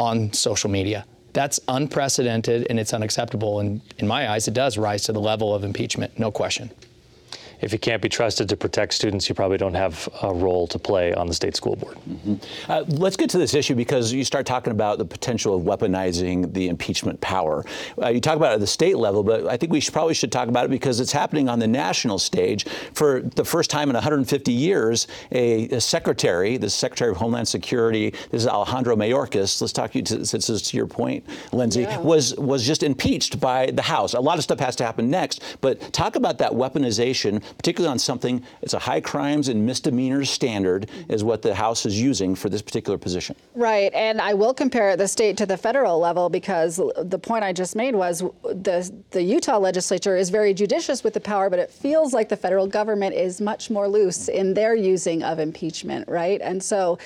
on 0.00 0.32
social 0.32 0.70
media. 0.70 1.04
That's 1.32 1.60
unprecedented 1.68 2.66
and 2.68 2.80
it's 2.80 2.92
unacceptable. 2.92 3.60
And 3.60 3.80
in 3.98 4.08
my 4.08 4.28
eyes, 4.30 4.48
it 4.48 4.54
does 4.54 4.76
rise 4.76 5.04
to 5.04 5.12
the 5.12 5.20
level 5.20 5.54
of 5.54 5.62
impeachment, 5.62 6.18
no 6.18 6.32
question 6.32 6.70
if 7.62 7.72
you 7.72 7.78
can't 7.78 8.00
be 8.00 8.08
trusted 8.08 8.48
to 8.48 8.56
protect 8.56 8.94
students, 8.94 9.28
you 9.28 9.34
probably 9.34 9.58
don't 9.58 9.74
have 9.74 10.08
a 10.22 10.32
role 10.32 10.66
to 10.68 10.78
play 10.78 11.12
on 11.14 11.26
the 11.26 11.34
state 11.34 11.56
school 11.56 11.76
board. 11.76 11.96
Mm-hmm. 12.08 12.34
Uh, 12.70 12.84
let's 12.88 13.16
get 13.16 13.30
to 13.30 13.38
this 13.38 13.54
issue 13.54 13.74
because 13.74 14.12
you 14.12 14.24
start 14.24 14.46
talking 14.46 14.72
about 14.72 14.98
the 14.98 15.04
potential 15.04 15.54
of 15.54 15.62
weaponizing 15.62 16.52
the 16.52 16.68
impeachment 16.68 17.20
power. 17.20 17.64
Uh, 18.00 18.08
you 18.08 18.20
talk 18.20 18.36
about 18.36 18.52
it 18.52 18.54
at 18.54 18.60
the 18.60 18.66
state 18.66 18.96
level, 18.96 19.22
but 19.22 19.46
I 19.46 19.56
think 19.56 19.72
we 19.72 19.80
should, 19.80 19.92
probably 19.92 20.14
should 20.14 20.32
talk 20.32 20.48
about 20.48 20.64
it 20.64 20.70
because 20.70 21.00
it's 21.00 21.12
happening 21.12 21.48
on 21.48 21.58
the 21.58 21.66
national 21.66 22.18
stage. 22.18 22.66
For 22.94 23.22
the 23.22 23.44
first 23.44 23.70
time 23.70 23.88
in 23.90 23.94
150 23.94 24.52
years, 24.52 25.06
a, 25.32 25.68
a 25.68 25.80
secretary, 25.80 26.56
the 26.56 26.70
Secretary 26.70 27.10
of 27.10 27.16
Homeland 27.16 27.48
Security, 27.48 28.10
this 28.30 28.42
is 28.42 28.46
Alejandro 28.46 28.96
Mayorkas. 28.96 29.60
Let's 29.60 29.72
talk 29.72 29.92
to 29.92 29.98
you 29.98 30.04
to, 30.04 30.26
since 30.26 30.46
this 30.46 30.50
is 30.50 30.62
to 30.62 30.76
your 30.76 30.86
point, 30.86 31.24
Lindsay, 31.52 31.82
yeah. 31.82 31.98
was 31.98 32.34
was 32.36 32.66
just 32.66 32.82
impeached 32.82 33.40
by 33.40 33.66
the 33.66 33.82
House. 33.82 34.14
A 34.14 34.20
lot 34.20 34.38
of 34.38 34.44
stuff 34.44 34.60
has 34.60 34.76
to 34.76 34.84
happen 34.84 35.10
next, 35.10 35.42
but 35.60 35.92
talk 35.92 36.16
about 36.16 36.38
that 36.38 36.52
weaponization 36.52 37.42
particularly 37.56 37.90
on 37.90 37.98
something, 37.98 38.42
it's 38.62 38.74
a 38.74 38.78
high 38.78 39.00
crimes 39.00 39.48
and 39.48 39.64
misdemeanors 39.64 40.30
standard, 40.30 40.90
is 41.08 41.24
what 41.24 41.42
the 41.42 41.54
House 41.54 41.86
is 41.86 42.00
using 42.00 42.34
for 42.34 42.48
this 42.48 42.62
particular 42.62 42.98
position. 42.98 43.36
Right. 43.54 43.92
And 43.94 44.20
I 44.20 44.34
will 44.34 44.54
compare 44.54 44.96
the 44.96 45.08
state 45.08 45.36
to 45.38 45.46
the 45.46 45.56
federal 45.56 45.98
level 45.98 46.28
because 46.28 46.80
the 46.98 47.18
point 47.18 47.44
I 47.44 47.52
just 47.52 47.76
made 47.76 47.94
was 47.94 48.20
the, 48.42 48.92
the 49.10 49.22
Utah 49.22 49.58
legislature 49.58 50.16
is 50.16 50.30
very 50.30 50.54
judicious 50.54 51.04
with 51.04 51.14
the 51.14 51.20
power, 51.20 51.50
but 51.50 51.58
it 51.58 51.70
feels 51.70 52.12
like 52.12 52.28
the 52.28 52.36
federal 52.36 52.66
government 52.66 53.14
is 53.14 53.40
much 53.40 53.70
more 53.70 53.88
loose 53.88 54.28
in 54.28 54.54
their 54.54 54.74
using 54.74 55.22
of 55.22 55.38
impeachment, 55.38 56.08
right? 56.08 56.40
And 56.40 56.62
so 56.62 56.98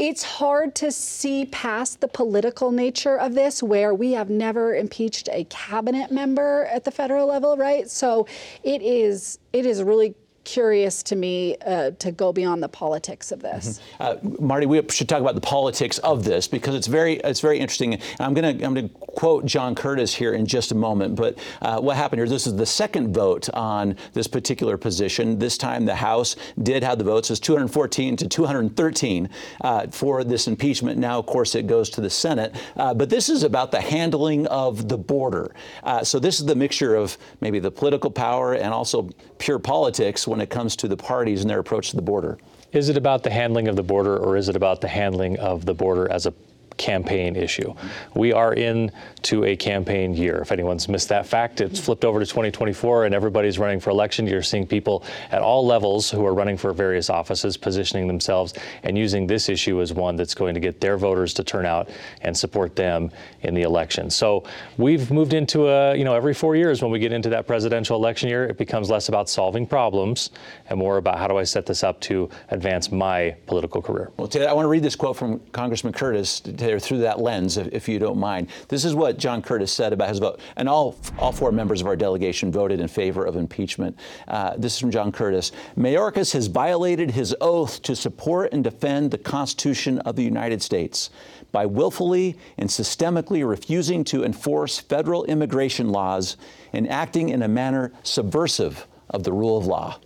it's 0.00 0.22
hard 0.22 0.74
to 0.76 0.90
see 0.90 1.44
past 1.44 2.00
the 2.00 2.08
political 2.08 2.70
nature 2.72 3.18
of 3.18 3.34
this, 3.34 3.62
where 3.62 3.94
we 3.94 4.12
have 4.12 4.30
never 4.30 4.74
impeached 4.74 5.28
a 5.30 5.44
cabinet 5.44 6.10
member 6.10 6.64
at 6.72 6.84
the 6.84 6.90
federal 6.90 7.26
level, 7.26 7.58
right? 7.58 7.88
So 7.90 8.26
it 8.62 8.80
is 8.80 9.38
it 9.52 9.66
is 9.66 9.82
really 9.82 10.14
curious 10.44 11.02
to 11.04 11.16
me 11.16 11.56
uh, 11.66 11.90
to 11.92 12.10
go 12.12 12.32
beyond 12.32 12.62
the 12.62 12.68
politics 12.68 13.32
of 13.32 13.40
this. 13.40 13.80
Mm-hmm. 13.98 14.30
Uh, 14.30 14.46
Marty, 14.46 14.66
we 14.66 14.82
should 14.90 15.08
talk 15.08 15.20
about 15.20 15.34
the 15.34 15.40
politics 15.40 15.98
of 15.98 16.24
this 16.24 16.48
because 16.48 16.74
it's 16.74 16.86
very 16.86 17.16
it's 17.18 17.40
very 17.40 17.58
interesting. 17.58 17.94
And 17.94 18.02
I'm 18.20 18.34
going 18.34 18.58
to 18.58 18.64
I'm 18.64 18.74
to 18.74 18.88
quote 18.88 19.44
John 19.44 19.74
Curtis 19.74 20.14
here 20.14 20.34
in 20.34 20.46
just 20.46 20.72
a 20.72 20.74
moment. 20.74 21.16
But 21.16 21.38
uh, 21.60 21.80
what 21.80 21.96
happened 21.96 22.20
here? 22.20 22.28
This 22.28 22.46
is 22.46 22.56
the 22.56 22.66
second 22.66 23.12
vote 23.12 23.48
on 23.54 23.96
this 24.12 24.26
particular 24.26 24.76
position. 24.76 25.38
This 25.38 25.58
time 25.58 25.84
the 25.84 25.94
House 25.94 26.36
did 26.62 26.82
have 26.82 26.98
the 26.98 27.04
votes. 27.04 27.30
It's 27.30 27.40
214 27.40 28.16
to 28.16 28.28
213 28.28 29.28
uh, 29.60 29.86
for 29.88 30.24
this 30.24 30.46
impeachment. 30.46 30.98
Now, 30.98 31.18
of 31.18 31.26
course, 31.26 31.54
it 31.54 31.66
goes 31.66 31.90
to 31.90 32.00
the 32.00 32.10
Senate. 32.10 32.54
Uh, 32.76 32.94
but 32.94 33.10
this 33.10 33.28
is 33.28 33.42
about 33.42 33.70
the 33.70 33.80
handling 33.80 34.46
of 34.46 34.88
the 34.88 34.98
border. 34.98 35.54
Uh, 35.82 36.02
so 36.04 36.18
this 36.18 36.40
is 36.40 36.46
the 36.46 36.54
mixture 36.54 36.94
of 36.94 37.18
maybe 37.40 37.58
the 37.58 37.70
political 37.70 38.10
power 38.10 38.54
and 38.54 38.72
also 38.72 39.08
pure 39.38 39.58
politics 39.58 40.26
when 40.26 40.39
it 40.40 40.50
comes 40.50 40.76
to 40.76 40.88
the 40.88 40.96
parties 40.96 41.40
and 41.40 41.50
their 41.50 41.58
approach 41.58 41.90
to 41.90 41.96
the 41.96 42.02
border? 42.02 42.38
Is 42.72 42.88
it 42.88 42.96
about 42.96 43.22
the 43.22 43.30
handling 43.30 43.68
of 43.68 43.76
the 43.76 43.82
border 43.82 44.16
or 44.16 44.36
is 44.36 44.48
it 44.48 44.56
about 44.56 44.80
the 44.80 44.88
handling 44.88 45.38
of 45.38 45.66
the 45.66 45.74
border 45.74 46.10
as 46.10 46.26
a 46.26 46.34
campaign 46.80 47.36
issue. 47.36 47.74
We 48.14 48.32
are 48.32 48.54
into 48.54 49.44
a 49.44 49.54
campaign 49.54 50.14
year. 50.14 50.38
If 50.38 50.50
anyone's 50.50 50.88
missed 50.88 51.10
that 51.10 51.26
fact, 51.26 51.60
it's 51.60 51.78
flipped 51.78 52.06
over 52.06 52.18
to 52.18 52.24
2024 52.24 53.04
and 53.04 53.14
everybody's 53.14 53.58
running 53.58 53.80
for 53.80 53.90
election. 53.90 54.26
You're 54.26 54.42
seeing 54.42 54.66
people 54.66 55.04
at 55.30 55.42
all 55.42 55.66
levels 55.66 56.10
who 56.10 56.24
are 56.24 56.32
running 56.32 56.56
for 56.56 56.72
various 56.72 57.10
offices 57.10 57.58
positioning 57.58 58.06
themselves 58.06 58.54
and 58.82 58.96
using 58.96 59.26
this 59.26 59.50
issue 59.50 59.82
as 59.82 59.92
one 59.92 60.16
that's 60.16 60.34
going 60.34 60.54
to 60.54 60.60
get 60.60 60.80
their 60.80 60.96
voters 60.96 61.34
to 61.34 61.44
turn 61.44 61.66
out 61.66 61.90
and 62.22 62.34
support 62.34 62.74
them 62.76 63.10
in 63.42 63.52
the 63.52 63.62
election. 63.62 64.08
So 64.08 64.44
we've 64.78 65.10
moved 65.10 65.34
into 65.34 65.68
a, 65.68 65.94
you 65.94 66.04
know, 66.04 66.14
every 66.14 66.32
four 66.32 66.56
years 66.56 66.80
when 66.80 66.90
we 66.90 66.98
get 66.98 67.12
into 67.12 67.28
that 67.28 67.46
presidential 67.46 67.94
election 67.94 68.30
year, 68.30 68.46
it 68.46 68.56
becomes 68.56 68.88
less 68.88 69.10
about 69.10 69.28
solving 69.28 69.66
problems 69.66 70.30
and 70.70 70.78
more 70.78 70.96
about 70.96 71.18
how 71.18 71.28
do 71.28 71.36
I 71.36 71.44
set 71.44 71.66
this 71.66 71.84
up 71.84 72.00
to 72.02 72.30
advance 72.48 72.90
my 72.90 73.36
political 73.46 73.82
career. 73.82 74.10
Well, 74.16 74.28
Ted, 74.28 74.46
I 74.46 74.54
want 74.54 74.64
to 74.64 74.70
read 74.70 74.82
this 74.82 74.96
quote 74.96 75.16
from 75.16 75.40
Congressman 75.52 75.92
Curtis 75.92 76.40
there 76.70 76.78
through 76.78 76.98
that 76.98 77.18
lens, 77.18 77.56
if, 77.56 77.66
if, 77.72 77.88
you 77.88 77.98
don't 77.98 78.16
mind. 78.16 78.46
This 78.68 78.84
is 78.84 78.94
what 78.94 79.18
John 79.18 79.42
Curtis 79.42 79.72
said 79.72 79.92
about 79.92 80.08
his 80.08 80.20
vote, 80.20 80.38
and 80.56 80.68
all 80.68 80.96
all 81.18 81.32
four 81.32 81.50
members 81.50 81.80
of 81.80 81.88
our 81.88 81.96
delegation 81.96 82.52
voted 82.52 82.78
in 82.78 82.86
favor 82.86 83.24
of 83.24 83.34
impeachment. 83.34 83.98
Uh, 84.28 84.54
this 84.56 84.74
is 84.74 84.78
from 84.78 84.92
John 84.92 85.10
Curtis. 85.10 85.50
Mayorkas 85.76 86.32
has 86.32 86.46
violated 86.46 87.10
his 87.10 87.34
oath 87.40 87.82
to 87.82 87.96
support 87.96 88.52
and 88.52 88.62
defend 88.62 89.10
the 89.10 89.18
Constitution 89.18 89.98
of 90.00 90.14
the 90.14 90.22
United 90.22 90.62
States 90.62 91.10
by 91.50 91.66
willfully 91.66 92.38
and 92.56 92.68
systemically 92.68 93.48
refusing 93.48 94.04
to 94.04 94.24
enforce 94.24 94.78
federal 94.78 95.24
immigration 95.24 95.90
laws 95.90 96.36
and 96.72 96.88
acting 96.88 97.30
in 97.30 97.42
a 97.42 97.48
manner 97.48 97.90
subversive 98.04 98.86
of 99.08 99.24
the 99.24 99.32
rule 99.32 99.58
of 99.58 99.66
law. 99.66 99.98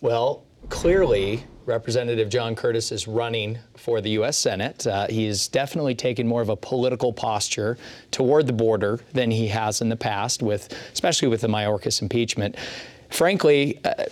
Well, 0.00 0.44
clearly, 0.68 1.42
Representative 1.66 2.28
John 2.28 2.54
Curtis 2.54 2.90
is 2.90 3.06
running 3.06 3.58
for 3.76 4.00
the 4.00 4.10
U.S. 4.10 4.36
Senate. 4.36 4.86
Uh, 4.86 5.06
he's 5.08 5.48
definitely 5.48 5.94
taken 5.94 6.26
more 6.26 6.42
of 6.42 6.48
a 6.48 6.56
political 6.56 7.12
posture 7.12 7.78
toward 8.10 8.46
the 8.46 8.52
border 8.52 9.00
than 9.12 9.30
he 9.30 9.48
has 9.48 9.80
in 9.80 9.88
the 9.88 9.96
past, 9.96 10.42
with 10.42 10.74
especially 10.92 11.28
with 11.28 11.42
the 11.42 11.48
Mayorkas 11.48 12.02
impeachment. 12.02 12.56
Frankly, 13.10 13.78
uh, 13.84 14.04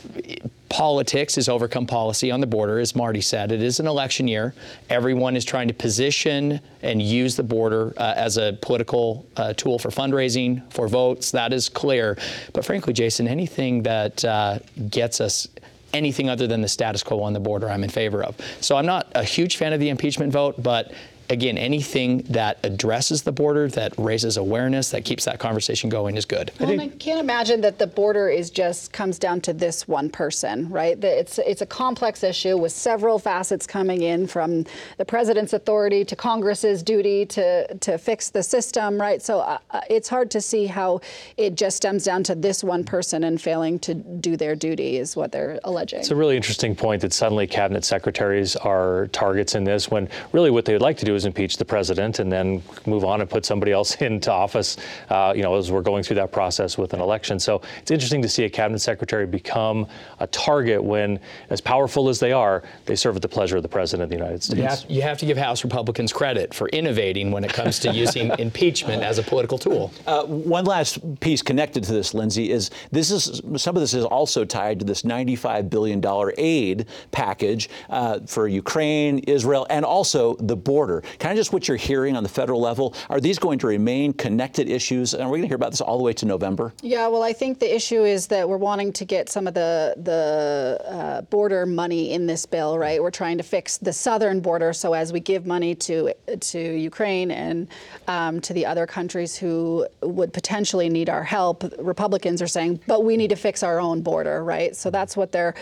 politics 0.68 1.36
has 1.36 1.48
overcome 1.48 1.86
policy 1.86 2.30
on 2.30 2.40
the 2.40 2.46
border, 2.46 2.80
as 2.80 2.96
Marty 2.96 3.20
said. 3.20 3.52
It 3.52 3.62
is 3.62 3.78
an 3.78 3.86
election 3.86 4.26
year. 4.26 4.54
Everyone 4.90 5.36
is 5.36 5.44
trying 5.44 5.68
to 5.68 5.74
position 5.74 6.60
and 6.82 7.00
use 7.00 7.36
the 7.36 7.44
border 7.44 7.94
uh, 7.96 8.14
as 8.16 8.36
a 8.36 8.58
political 8.60 9.24
uh, 9.36 9.52
tool 9.54 9.78
for 9.78 9.90
fundraising, 9.90 10.70
for 10.72 10.88
votes. 10.88 11.30
That 11.30 11.52
is 11.52 11.68
clear. 11.68 12.18
But 12.52 12.64
frankly, 12.64 12.92
Jason, 12.92 13.28
anything 13.28 13.84
that 13.84 14.24
uh, 14.24 14.58
gets 14.90 15.20
us 15.20 15.46
anything 15.92 16.28
other 16.28 16.46
than 16.46 16.60
the 16.60 16.68
status 16.68 17.02
quo 17.02 17.20
on 17.22 17.32
the 17.32 17.40
border 17.40 17.68
I'm 17.68 17.84
in 17.84 17.90
favor 17.90 18.22
of. 18.22 18.36
So 18.60 18.76
I'm 18.76 18.86
not 18.86 19.10
a 19.14 19.24
huge 19.24 19.56
fan 19.56 19.72
of 19.72 19.80
the 19.80 19.88
impeachment 19.88 20.32
vote, 20.32 20.62
but 20.62 20.92
again, 21.30 21.58
anything 21.58 22.18
that 22.28 22.58
addresses 22.62 23.22
the 23.22 23.32
border, 23.32 23.68
that 23.68 23.92
raises 23.98 24.36
awareness, 24.36 24.90
that 24.90 25.04
keeps 25.04 25.24
that 25.26 25.38
conversation 25.38 25.90
going 25.90 26.16
is 26.16 26.24
good. 26.24 26.50
Well, 26.58 26.70
I, 26.70 26.84
I, 26.84 26.88
can't 26.88 27.20
imagine 27.20 27.60
that 27.62 27.78
the 27.78 27.86
border 27.86 28.28
is 28.28 28.50
just 28.50 28.92
comes 28.92 29.18
down 29.18 29.40
to 29.42 29.52
this 29.52 29.86
one 29.86 30.10
person, 30.10 30.68
right? 30.70 31.02
It's 31.02 31.38
it's 31.38 31.60
a 31.60 31.66
complex 31.66 32.22
issue 32.22 32.56
with 32.56 32.72
several 32.72 33.18
facets 33.18 33.66
coming 33.66 34.02
in 34.02 34.26
from 34.26 34.64
the 34.96 35.04
president's 35.04 35.52
authority 35.52 36.04
to 36.04 36.16
Congress's 36.16 36.82
duty 36.82 37.26
to 37.26 37.74
to 37.74 37.98
fix 37.98 38.30
the 38.30 38.42
system, 38.42 39.00
right? 39.00 39.20
So 39.20 39.40
uh, 39.40 39.58
uh, 39.70 39.80
it's 39.90 40.08
hard 40.08 40.30
to 40.32 40.40
see 40.40 40.66
how 40.66 41.00
it 41.36 41.54
just 41.54 41.76
stems 41.76 42.04
down 42.04 42.22
to 42.24 42.34
this 42.34 42.64
one 42.64 42.84
person 42.84 43.24
and 43.24 43.40
failing 43.40 43.78
to 43.80 43.94
do 43.94 44.36
their 44.36 44.56
duty 44.56 44.96
is 44.96 45.16
what 45.16 45.32
they're 45.32 45.60
alleging. 45.64 46.00
It's 46.00 46.10
a 46.10 46.16
really 46.16 46.36
interesting 46.36 46.74
point 46.74 47.02
that 47.02 47.12
suddenly 47.12 47.46
cabinet 47.46 47.84
secretaries 47.84 48.56
are 48.56 49.08
targets 49.08 49.54
in 49.54 49.64
this 49.64 49.90
when 49.90 50.08
really 50.32 50.50
what 50.50 50.64
they 50.64 50.72
would 50.72 50.82
like 50.82 50.96
to 50.98 51.04
do 51.04 51.14
is 51.18 51.26
impeach 51.26 51.58
the 51.58 51.64
president 51.64 52.18
and 52.18 52.32
then 52.32 52.62
move 52.86 53.04
on 53.04 53.20
and 53.20 53.28
put 53.28 53.44
somebody 53.44 53.72
else 53.72 53.94
into 54.08 54.32
office, 54.32 54.76
uh, 55.10 55.32
you 55.36 55.42
know, 55.42 55.54
as 55.56 55.70
we're 55.70 55.82
going 55.82 56.02
through 56.02 56.16
that 56.16 56.32
process 56.32 56.78
with 56.78 56.94
an 56.94 57.00
election. 57.00 57.38
So 57.38 57.60
it's 57.78 57.90
interesting 57.90 58.22
to 58.22 58.28
see 58.28 58.44
a 58.44 58.50
cabinet 58.50 58.78
secretary 58.78 59.26
become 59.26 59.86
a 60.20 60.26
target 60.28 60.82
when, 60.82 61.20
as 61.50 61.60
powerful 61.60 62.08
as 62.08 62.18
they 62.18 62.32
are, 62.32 62.62
they 62.86 62.96
serve 62.96 63.16
at 63.16 63.22
the 63.22 63.28
pleasure 63.28 63.56
of 63.56 63.62
the 63.62 63.68
president 63.68 64.04
of 64.04 64.08
the 64.10 64.16
United 64.16 64.42
States. 64.42 64.58
You 64.58 64.66
have, 64.66 64.84
you 64.88 65.02
have 65.02 65.18
to 65.18 65.26
give 65.26 65.36
House 65.36 65.64
Republicans 65.64 66.12
credit 66.12 66.54
for 66.54 66.68
innovating 66.68 67.30
when 67.30 67.44
it 67.44 67.52
comes 67.52 67.78
to 67.80 67.92
using 67.92 68.32
impeachment 68.38 69.02
as 69.02 69.18
a 69.18 69.22
political 69.22 69.58
tool. 69.58 69.92
Uh, 70.06 70.24
one 70.24 70.64
last 70.64 71.20
piece 71.20 71.42
connected 71.42 71.84
to 71.84 71.92
this, 71.92 72.14
Lindsay, 72.14 72.50
is 72.50 72.70
this 72.92 73.10
is 73.10 73.42
some 73.56 73.76
of 73.76 73.80
this 73.80 73.94
is 73.94 74.04
also 74.04 74.44
tied 74.44 74.78
to 74.78 74.84
this 74.84 75.02
$95 75.02 75.68
billion 75.68 76.02
aid 76.38 76.86
package 77.10 77.68
uh, 77.90 78.20
for 78.26 78.48
Ukraine, 78.48 79.18
Israel, 79.20 79.66
and 79.70 79.84
also 79.84 80.36
the 80.36 80.56
border. 80.56 81.02
Kind 81.18 81.32
of 81.32 81.36
just 81.36 81.52
what 81.52 81.68
you're 81.68 81.76
hearing 81.76 82.16
on 82.16 82.22
the 82.22 82.28
federal 82.28 82.60
level. 82.60 82.94
Are 83.08 83.20
these 83.20 83.38
going 83.38 83.58
to 83.60 83.66
remain 83.66 84.12
connected 84.12 84.68
issues? 84.68 85.14
And 85.14 85.28
we're 85.28 85.32
we 85.32 85.38
going 85.38 85.48
to 85.48 85.48
hear 85.48 85.56
about 85.56 85.70
this 85.70 85.80
all 85.80 85.96
the 85.96 86.04
way 86.04 86.12
to 86.14 86.26
November? 86.26 86.72
Yeah, 86.82 87.06
well, 87.08 87.22
I 87.22 87.32
think 87.32 87.58
the 87.58 87.74
issue 87.74 88.04
is 88.04 88.26
that 88.28 88.48
we're 88.48 88.56
wanting 88.56 88.92
to 88.94 89.04
get 89.04 89.28
some 89.28 89.46
of 89.46 89.54
the 89.54 89.94
the 89.96 90.80
uh, 90.86 91.20
border 91.22 91.66
money 91.66 92.12
in 92.12 92.26
this 92.26 92.46
bill, 92.46 92.78
right? 92.78 93.02
We're 93.02 93.10
trying 93.10 93.38
to 93.38 93.44
fix 93.44 93.78
the 93.78 93.92
southern 93.92 94.40
border, 94.40 94.72
so 94.72 94.92
as 94.94 95.12
we 95.12 95.20
give 95.20 95.46
money 95.46 95.74
to 95.76 96.12
to 96.40 96.58
Ukraine 96.58 97.30
and 97.30 97.68
um, 98.06 98.40
to 98.40 98.52
the 98.52 98.66
other 98.66 98.86
countries 98.86 99.36
who 99.36 99.86
would 100.02 100.32
potentially 100.32 100.88
need 100.88 101.08
our 101.08 101.24
help, 101.24 101.64
Republicans 101.78 102.42
are 102.42 102.46
saying, 102.46 102.80
but 102.86 103.04
we 103.04 103.16
need 103.16 103.30
to 103.30 103.36
fix 103.36 103.62
our 103.62 103.80
own 103.80 104.02
border, 104.02 104.44
right? 104.44 104.74
So 104.74 104.90
that's 104.90 105.16
what 105.16 105.32
they're 105.32 105.54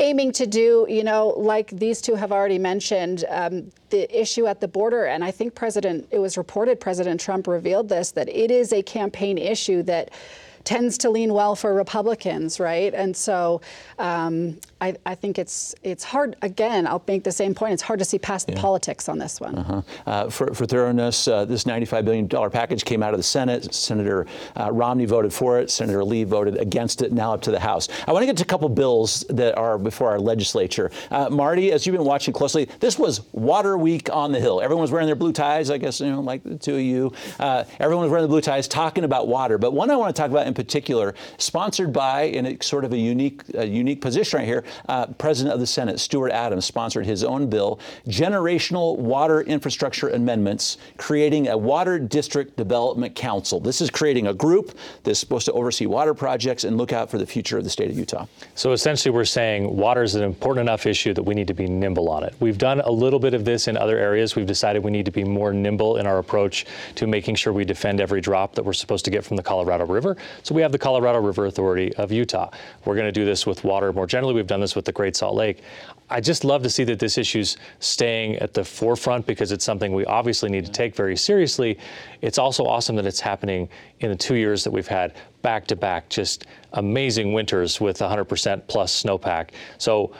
aiming 0.00 0.32
to 0.32 0.46
do. 0.46 0.86
You 0.88 1.04
know, 1.04 1.28
like 1.28 1.70
these 1.70 2.00
two 2.00 2.14
have 2.14 2.32
already 2.32 2.58
mentioned. 2.58 3.24
Um, 3.28 3.70
the 3.92 4.20
issue 4.20 4.46
at 4.48 4.60
the 4.60 4.66
border, 4.66 5.04
and 5.04 5.22
I 5.22 5.30
think 5.30 5.54
President, 5.54 6.08
it 6.10 6.18
was 6.18 6.36
reported 6.36 6.80
President 6.80 7.20
Trump 7.20 7.46
revealed 7.46 7.88
this, 7.88 8.10
that 8.12 8.28
it 8.28 8.50
is 8.50 8.72
a 8.72 8.82
campaign 8.82 9.38
issue 9.38 9.84
that 9.84 10.10
tends 10.64 10.98
to 10.98 11.10
lean 11.10 11.32
well 11.32 11.54
for 11.54 11.74
Republicans, 11.74 12.60
right? 12.60 12.92
And 12.94 13.16
so 13.16 13.60
um, 13.98 14.58
I, 14.80 14.94
I, 15.06 15.14
think 15.14 15.38
it's 15.38 15.74
it's 15.82 16.04
hard. 16.04 16.36
Again, 16.42 16.86
I'll 16.86 17.02
make 17.06 17.24
the 17.24 17.32
same 17.32 17.54
point. 17.54 17.74
It's 17.74 17.82
hard 17.82 17.98
to 17.98 18.04
see 18.04 18.18
past 18.18 18.46
the 18.46 18.54
politics 18.54 19.08
on 19.08 19.18
this 19.18 19.40
one. 19.40 19.58
Uh-huh. 19.58 19.82
Uh, 20.06 20.30
for, 20.30 20.52
for, 20.54 20.66
thoroughness, 20.66 21.28
uh, 21.28 21.44
this 21.44 21.64
$95 21.64 22.04
billion 22.04 22.50
package 22.50 22.84
came 22.84 23.02
out 23.02 23.14
of 23.14 23.18
the 23.18 23.24
Senate. 23.24 23.72
Senator 23.74 24.26
uh, 24.58 24.70
Romney 24.72 25.04
voted 25.04 25.32
for 25.32 25.58
it. 25.60 25.70
Senator 25.70 26.04
Lee 26.04 26.24
voted 26.24 26.58
against 26.58 27.02
it. 27.02 27.12
Now 27.12 27.34
up 27.34 27.42
to 27.42 27.50
the 27.50 27.60
House. 27.60 27.88
I 28.06 28.12
want 28.12 28.22
to 28.22 28.26
get 28.26 28.36
to 28.38 28.42
a 28.42 28.46
couple 28.46 28.68
bills 28.68 29.24
that 29.28 29.56
are 29.56 29.78
before 29.78 30.10
our 30.10 30.18
legislature. 30.18 30.90
Uh, 31.10 31.28
Marty, 31.30 31.72
as 31.72 31.86
you've 31.86 31.96
been 31.96 32.04
watching 32.04 32.34
closely, 32.34 32.68
this 32.80 32.98
was 32.98 33.20
Water 33.32 33.78
Week 33.78 34.08
on 34.12 34.32
the 34.32 34.40
Hill. 34.40 34.60
Everyone 34.60 34.82
was 34.82 34.90
wearing 34.90 35.06
their 35.06 35.16
blue 35.16 35.32
ties. 35.32 35.70
I 35.70 35.78
guess 35.78 36.00
you 36.00 36.10
know, 36.10 36.20
like 36.20 36.42
the 36.42 36.56
two 36.56 36.74
of 36.74 36.80
you. 36.80 37.12
Uh, 37.38 37.64
everyone 37.78 38.04
was 38.04 38.10
wearing 38.10 38.24
the 38.24 38.28
blue 38.28 38.40
ties, 38.40 38.66
talking 38.68 39.04
about 39.04 39.28
water. 39.28 39.58
But 39.58 39.72
one 39.72 39.90
I 39.90 39.96
want 39.96 40.14
to 40.14 40.20
talk 40.20 40.30
about 40.30 40.46
in 40.52 40.54
particular, 40.54 41.14
sponsored 41.38 41.92
by, 41.94 42.24
in 42.24 42.60
sort 42.60 42.84
of 42.84 42.92
a 42.92 42.98
unique, 42.98 43.42
a 43.54 43.66
unique 43.66 44.02
position 44.02 44.38
right 44.38 44.46
here, 44.46 44.64
uh, 44.88 45.06
President 45.06 45.54
of 45.54 45.60
the 45.60 45.66
Senate, 45.66 45.98
Stuart 45.98 46.30
Adams, 46.30 46.66
sponsored 46.66 47.06
his 47.06 47.24
own 47.24 47.48
bill, 47.48 47.80
Generational 48.06 48.98
Water 48.98 49.40
Infrastructure 49.40 50.10
Amendments, 50.10 50.76
creating 50.98 51.48
a 51.48 51.56
Water 51.56 51.98
District 51.98 52.54
Development 52.56 53.14
Council. 53.14 53.60
This 53.60 53.80
is 53.80 53.88
creating 53.88 54.26
a 54.26 54.34
group 54.34 54.76
that's 55.04 55.18
supposed 55.18 55.46
to 55.46 55.52
oversee 55.52 55.86
water 55.86 56.12
projects 56.12 56.64
and 56.64 56.76
look 56.76 56.92
out 56.92 57.10
for 57.10 57.16
the 57.16 57.26
future 57.26 57.56
of 57.56 57.64
the 57.64 57.70
state 57.70 57.90
of 57.90 57.96
Utah. 57.96 58.26
So 58.54 58.72
essentially, 58.72 59.14
we're 59.14 59.24
saying 59.24 59.74
water 59.74 60.02
is 60.02 60.14
an 60.16 60.22
important 60.22 60.68
enough 60.68 60.84
issue 60.84 61.14
that 61.14 61.22
we 61.22 61.34
need 61.34 61.46
to 61.46 61.54
be 61.54 61.66
nimble 61.66 62.10
on 62.10 62.24
it. 62.24 62.34
We've 62.40 62.58
done 62.58 62.80
a 62.80 62.90
little 62.90 63.18
bit 63.18 63.32
of 63.32 63.46
this 63.46 63.68
in 63.68 63.78
other 63.78 63.98
areas. 63.98 64.36
We've 64.36 64.46
decided 64.46 64.84
we 64.84 64.90
need 64.90 65.06
to 65.06 65.10
be 65.10 65.24
more 65.24 65.54
nimble 65.54 65.96
in 65.96 66.06
our 66.06 66.18
approach 66.18 66.66
to 66.96 67.06
making 67.06 67.36
sure 67.36 67.54
we 67.54 67.64
defend 67.64 68.00
every 68.00 68.20
drop 68.20 68.54
that 68.54 68.64
we're 68.64 68.74
supposed 68.74 69.06
to 69.06 69.10
get 69.10 69.24
from 69.24 69.36
the 69.36 69.42
Colorado 69.42 69.86
River. 69.86 70.16
So 70.42 70.54
we 70.54 70.62
have 70.62 70.72
the 70.72 70.78
Colorado 70.78 71.20
River 71.20 71.46
Authority 71.46 71.94
of 71.94 72.10
Utah. 72.10 72.50
We're 72.84 72.94
going 72.94 73.06
to 73.06 73.12
do 73.12 73.24
this 73.24 73.46
with 73.46 73.64
water 73.64 73.92
more 73.92 74.06
generally. 74.06 74.34
We've 74.34 74.46
done 74.46 74.60
this 74.60 74.74
with 74.74 74.84
the 74.84 74.92
Great 74.92 75.14
Salt 75.14 75.34
Lake. 75.34 75.62
I 76.10 76.20
just 76.20 76.44
love 76.44 76.62
to 76.64 76.70
see 76.70 76.84
that 76.84 76.98
this 76.98 77.16
issue's 77.16 77.56
staying 77.80 78.36
at 78.36 78.52
the 78.52 78.64
forefront 78.64 79.26
because 79.26 79.52
it's 79.52 79.64
something 79.64 79.94
we 79.94 80.04
obviously 80.04 80.50
need 80.50 80.66
to 80.66 80.72
take 80.72 80.94
very 80.94 81.16
seriously. 81.16 81.78
It's 82.20 82.38
also 82.38 82.64
awesome 82.64 82.96
that 82.96 83.06
it's 83.06 83.20
happening 83.20 83.68
in 84.00 84.10
the 84.10 84.16
two 84.16 84.34
years 84.34 84.64
that 84.64 84.70
we've 84.70 84.88
had 84.88 85.14
back 85.42 85.66
to 85.68 85.76
back, 85.76 86.08
just 86.08 86.46
amazing 86.74 87.32
winters 87.32 87.80
with 87.80 87.98
100% 87.98 88.66
plus 88.68 89.02
snowpack. 89.02 89.50
So 89.78 90.12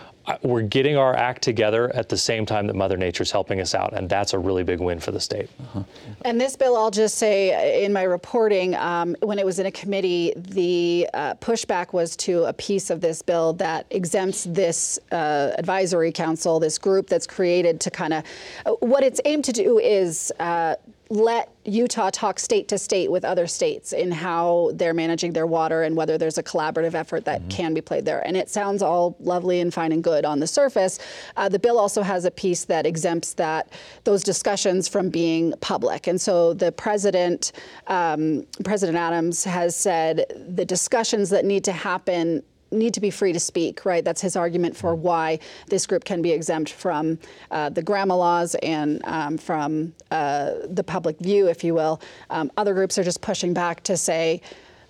we're 0.43 0.62
getting 0.62 0.97
our 0.97 1.17
act 1.17 1.43
together 1.43 1.95
at 1.95 2.09
the 2.09 2.17
same 2.17 2.47
time 2.47 2.67
that 2.67 2.76
Mother 2.76 2.97
Nature's 2.97 3.31
helping 3.31 3.61
us 3.61 3.75
out, 3.75 3.93
and 3.93 4.09
that's 4.09 4.33
a 4.33 4.38
really 4.38 4.62
big 4.62 4.81
win 4.81 5.00
for 5.00 5.11
the 5.11 5.21
state. 5.21 5.49
Uh-huh. 5.61 5.83
And 6.25 6.41
this 6.41 6.57
bill, 6.57 6.76
I'll 6.76 6.91
just 6.91 7.17
say 7.17 7.85
in 7.85 7.93
my 7.93 8.02
reporting, 8.02 8.75
um, 8.76 9.17
when 9.21 9.38
it 9.38 9.47
was 9.47 9.59
in 9.59 9.67
a 9.67 9.71
committee, 9.73 10.33
the 10.37 11.09
uh, 11.14 11.35
pushback 11.35 11.93
was 11.93 12.17
to 12.17 12.45
a 12.45 12.52
piece 12.52 12.91
of 12.91 13.00
this 13.00 13.23
bill 13.23 13.52
that 13.55 13.87
exempts 13.91 14.45
this 14.45 14.99
uh, 15.11 15.52
advisory 15.59 16.12
council, 16.12 16.61
this 16.61 16.79
group 16.79 17.09
that's 17.09 17.26
created 17.26 17.81
to 17.81 17.91
kind 17.91 18.12
of, 18.12 18.25
uh, 18.67 18.73
what 18.81 19.02
it's 19.02 19.21
aimed 19.25 19.45
to 19.45 19.52
do 19.52 19.79
is 19.79 20.33
uh, 20.38 20.76
let 21.12 21.54
Utah 21.66 22.09
talk 22.09 22.38
state 22.38 22.69
to 22.69 22.78
state 22.78 23.11
with 23.11 23.23
other 23.23 23.47
states 23.47 23.92
in 23.92 24.11
how 24.11 24.71
they're 24.73 24.95
managing 24.95 25.35
their 25.35 25.47
water 25.47 25.83
and 25.83 25.95
whether 25.95 26.16
there's 26.16 26.38
a 26.38 26.42
collaborative 26.42 26.95
effort 26.95 27.26
that 27.26 27.40
mm-hmm. 27.40 27.50
can 27.50 27.75
be 27.75 27.83
played 27.83 28.07
there. 28.07 28.26
And 28.26 28.35
it 28.35 28.49
sounds 28.49 28.81
all 28.81 29.14
lovely 29.21 29.61
and 29.61 29.75
fine 29.75 29.92
and 29.92 30.02
good 30.02 30.25
on 30.25 30.40
the 30.40 30.47
surface. 30.47 30.99
Uh, 31.37 31.50
the 31.50 31.59
bill 31.59 31.78
also 31.78 32.00
has 32.00 32.25
a 32.25 32.31
piece 32.31 32.64
that 32.64 32.87
exempts 32.87 33.35
that 33.35 33.69
those 34.04 34.25
discussions 34.25 34.88
from 34.88 35.11
being 35.11 35.52
public. 35.61 36.07
And 36.07 36.19
so 36.19 36.54
the 36.54 36.73
president, 36.73 37.52
um, 37.88 38.47
President 38.64 38.97
Adams, 38.97 39.45
has 39.45 39.76
said 39.76 40.25
the 40.49 40.64
discussions 40.64 41.28
that 41.28 41.45
need 41.45 41.62
to 41.64 41.73
happen 41.73 42.42
need 42.73 42.95
to 42.95 43.00
be 43.00 43.11
free 43.11 43.33
to 43.33 43.41
speak, 43.41 43.85
right? 43.85 44.05
That's 44.05 44.21
his 44.21 44.37
argument 44.37 44.76
for 44.76 44.95
why 44.95 45.38
this 45.69 45.87
group 45.87 46.05
can 46.05 46.23
be 46.23 46.33
exempt 46.33 46.73
from 46.73 47.19
uh, 47.50 47.69
the 47.69 47.83
GRAMA 47.83 48.17
laws 48.17 48.55
and 48.57 49.00
um, 49.05 49.38
from 49.38 49.95
uh, 50.11 50.52
the 50.69 50.85
public 50.85 51.19
view, 51.19 51.49
if 51.49 51.62
you 51.62 51.75
will. 51.75 52.00
Um, 52.31 52.50
other 52.57 52.75
groups 52.75 52.99
are 52.99 53.05
just 53.05 53.21
pushing 53.21 53.55
back 53.55 53.83
to 53.85 53.97
say, 53.97 54.41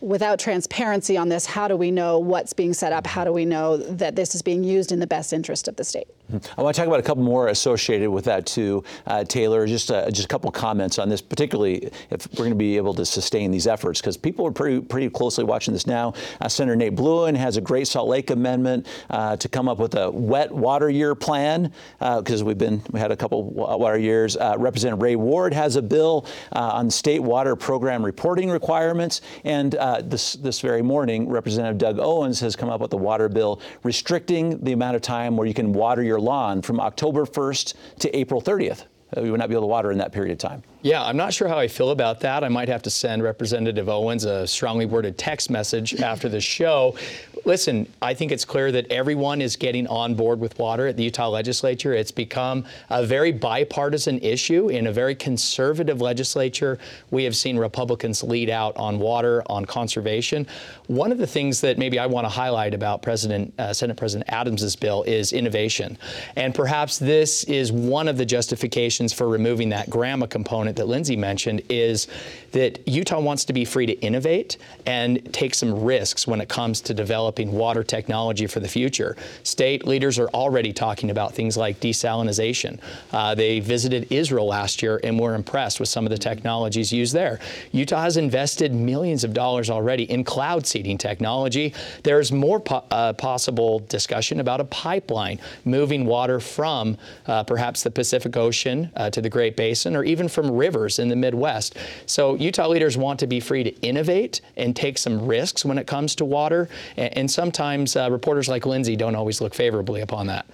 without 0.02 0.38
transparency 0.38 1.16
on 1.16 1.28
this, 1.28 1.46
how 1.46 1.68
do 1.68 1.76
we 1.76 1.90
know 1.90 2.18
what's 2.18 2.52
being 2.52 2.74
set 2.74 2.92
up? 2.92 3.06
How 3.06 3.24
do 3.24 3.32
we 3.32 3.44
know 3.44 3.76
that 3.76 4.16
this 4.16 4.34
is 4.34 4.42
being 4.42 4.64
used 4.64 4.92
in 4.92 4.98
the 4.98 5.06
best 5.06 5.32
interest 5.32 5.68
of 5.68 5.76
the 5.76 5.84
state? 5.84 6.08
I 6.56 6.62
want 6.62 6.74
to 6.74 6.80
talk 6.80 6.88
about 6.88 6.98
a 7.00 7.02
couple 7.02 7.22
more 7.22 7.48
associated 7.48 8.08
with 8.10 8.24
that 8.24 8.46
too, 8.46 8.84
uh, 9.06 9.22
Taylor. 9.24 9.66
Just 9.66 9.90
uh, 9.90 10.10
just 10.10 10.24
a 10.24 10.28
couple 10.28 10.50
comments 10.50 10.98
on 10.98 11.08
this, 11.10 11.20
particularly 11.20 11.90
if 12.10 12.26
we're 12.32 12.44
going 12.44 12.50
to 12.50 12.56
be 12.56 12.78
able 12.78 12.94
to 12.94 13.04
sustain 13.04 13.50
these 13.50 13.66
efforts, 13.66 14.00
because 14.00 14.16
people 14.16 14.46
are 14.46 14.50
pretty 14.50 14.80
pretty 14.80 15.10
closely 15.10 15.44
watching 15.44 15.74
this 15.74 15.86
now. 15.86 16.14
Uh, 16.40 16.48
Senator 16.48 16.74
Nate 16.74 16.96
Blouin 16.96 17.36
has 17.36 17.58
a 17.58 17.60
Great 17.60 17.86
Salt 17.86 18.08
Lake 18.08 18.30
amendment 18.30 18.86
uh, 19.10 19.36
to 19.36 19.48
come 19.48 19.68
up 19.68 19.78
with 19.78 19.94
a 19.94 20.10
wet 20.10 20.50
water 20.50 20.88
year 20.88 21.14
plan, 21.14 21.70
because 21.98 22.40
uh, 22.40 22.46
we've 22.46 22.58
been 22.58 22.82
we 22.92 22.98
had 22.98 23.12
a 23.12 23.16
couple 23.16 23.44
water 23.44 23.98
years. 23.98 24.36
Uh, 24.36 24.56
Representative 24.58 25.02
Ray 25.02 25.16
Ward 25.16 25.52
has 25.52 25.76
a 25.76 25.82
bill 25.82 26.26
on 26.52 26.90
state 26.90 27.20
water 27.20 27.54
program 27.56 28.04
reporting 28.04 28.48
requirements, 28.50 29.20
and 29.44 29.74
this 30.00 30.34
this 30.34 30.60
very 30.60 30.82
morning, 30.82 31.28
Representative 31.28 31.78
Doug 31.78 31.98
Owens 31.98 32.40
has 32.40 32.56
come 32.56 32.70
up 32.70 32.80
with 32.80 32.92
a 32.92 32.96
water 32.96 33.28
bill 33.28 33.60
restricting 33.82 34.62
the 34.62 34.72
amount 34.72 34.96
of 34.96 35.02
time 35.02 35.36
where 35.36 35.46
you 35.46 35.54
can 35.54 35.72
water 35.72 36.02
your 36.02 36.20
lawn 36.20 36.62
from 36.62 36.80
October 36.80 37.24
1st 37.24 37.74
to 38.00 38.16
April 38.16 38.40
30th. 38.40 38.84
Uh, 39.16 39.22
we 39.22 39.30
would 39.30 39.40
not 39.40 39.48
be 39.48 39.54
able 39.54 39.62
to 39.62 39.68
water 39.68 39.90
in 39.90 39.98
that 39.98 40.12
period 40.12 40.32
of 40.32 40.38
time. 40.38 40.62
Yeah, 40.82 41.04
I'm 41.04 41.16
not 41.16 41.32
sure 41.32 41.46
how 41.46 41.58
I 41.58 41.68
feel 41.68 41.90
about 41.90 42.18
that. 42.20 42.42
I 42.42 42.48
might 42.48 42.68
have 42.68 42.82
to 42.82 42.90
send 42.90 43.22
Representative 43.22 43.88
Owens 43.88 44.24
a 44.24 44.48
strongly 44.48 44.84
worded 44.84 45.16
text 45.16 45.48
message 45.48 45.94
after 46.00 46.28
the 46.28 46.40
show. 46.40 46.96
Listen, 47.44 47.86
I 48.00 48.14
think 48.14 48.32
it's 48.32 48.44
clear 48.44 48.72
that 48.72 48.90
everyone 48.90 49.40
is 49.40 49.54
getting 49.54 49.86
on 49.86 50.14
board 50.14 50.40
with 50.40 50.58
water 50.58 50.88
at 50.88 50.96
the 50.96 51.04
Utah 51.04 51.28
legislature. 51.28 51.92
It's 51.92 52.10
become 52.10 52.64
a 52.90 53.06
very 53.06 53.30
bipartisan 53.30 54.18
issue 54.18 54.70
in 54.70 54.88
a 54.88 54.92
very 54.92 55.14
conservative 55.14 56.00
legislature. 56.00 56.78
We 57.12 57.22
have 57.24 57.36
seen 57.36 57.58
Republicans 57.58 58.24
lead 58.24 58.50
out 58.50 58.76
on 58.76 58.98
water, 58.98 59.44
on 59.46 59.64
conservation. 59.64 60.48
One 60.88 61.12
of 61.12 61.18
the 61.18 61.26
things 61.28 61.60
that 61.60 61.78
maybe 61.78 62.00
I 62.00 62.06
want 62.06 62.24
to 62.24 62.28
highlight 62.28 62.74
about 62.74 63.02
President 63.02 63.54
uh, 63.58 63.72
Senate 63.72 63.96
President 63.96 64.28
Adams's 64.32 64.74
bill 64.74 65.04
is 65.04 65.32
innovation. 65.32 65.96
And 66.34 66.52
perhaps 66.52 66.98
this 66.98 67.44
is 67.44 67.70
one 67.70 68.08
of 68.08 68.18
the 68.18 68.26
justifications 68.26 69.12
for 69.12 69.28
removing 69.28 69.68
that 69.68 69.88
GRAMA 69.88 70.26
component 70.26 70.71
that 70.76 70.88
Lindsay 70.88 71.16
mentioned 71.16 71.62
is 71.68 72.08
that 72.52 72.86
Utah 72.86 73.20
wants 73.20 73.44
to 73.46 73.52
be 73.52 73.64
free 73.64 73.86
to 73.86 73.92
innovate 74.00 74.58
and 74.86 75.32
take 75.32 75.54
some 75.54 75.82
risks 75.82 76.26
when 76.26 76.40
it 76.40 76.48
comes 76.48 76.80
to 76.82 76.94
developing 76.94 77.52
water 77.52 77.82
technology 77.82 78.46
for 78.46 78.60
the 78.60 78.68
future. 78.68 79.16
State 79.42 79.86
leaders 79.86 80.18
are 80.18 80.28
already 80.28 80.72
talking 80.72 81.10
about 81.10 81.34
things 81.34 81.56
like 81.56 81.80
desalination. 81.80 82.78
Uh, 83.12 83.34
they 83.34 83.60
visited 83.60 84.10
Israel 84.12 84.46
last 84.46 84.82
year 84.82 85.00
and 85.02 85.18
were 85.18 85.34
impressed 85.34 85.80
with 85.80 85.88
some 85.88 86.04
of 86.04 86.10
the 86.10 86.18
technologies 86.18 86.92
used 86.92 87.14
there. 87.14 87.40
Utah 87.72 88.02
has 88.02 88.16
invested 88.16 88.74
millions 88.74 89.24
of 89.24 89.32
dollars 89.32 89.70
already 89.70 90.04
in 90.04 90.24
cloud 90.24 90.66
seeding 90.66 90.98
technology. 90.98 91.74
There's 92.02 92.32
more 92.32 92.60
po- 92.60 92.84
uh, 92.90 93.14
possible 93.14 93.80
discussion 93.80 94.40
about 94.40 94.60
a 94.60 94.64
pipeline 94.64 95.40
moving 95.64 96.04
water 96.04 96.40
from 96.40 96.98
uh, 97.26 97.44
perhaps 97.44 97.82
the 97.82 97.90
Pacific 97.90 98.36
Ocean 98.36 98.90
uh, 98.96 99.10
to 99.10 99.20
the 99.20 99.30
Great 99.30 99.56
Basin 99.56 99.96
or 99.96 100.04
even 100.04 100.28
from 100.28 100.50
rivers 100.62 100.98
in 101.00 101.08
the 101.08 101.16
Midwest. 101.16 101.76
So 102.06 102.36
Utah 102.36 102.68
leaders 102.68 102.96
want 102.96 103.18
to 103.20 103.26
be 103.26 103.40
free 103.40 103.64
to 103.64 103.72
innovate 103.80 104.40
and 104.56 104.76
take 104.76 104.96
some 104.96 105.26
risks 105.26 105.64
when 105.64 105.76
it 105.76 105.88
comes 105.88 106.14
to 106.16 106.24
water. 106.24 106.68
And, 106.96 107.18
and 107.18 107.30
sometimes 107.30 107.96
uh, 107.96 108.08
reporters 108.10 108.48
like 108.48 108.64
Lindsay 108.64 108.94
don't 108.94 109.16
always 109.16 109.40
look 109.40 109.54
favorably 109.54 110.02
upon 110.02 110.28
that. 110.28 110.46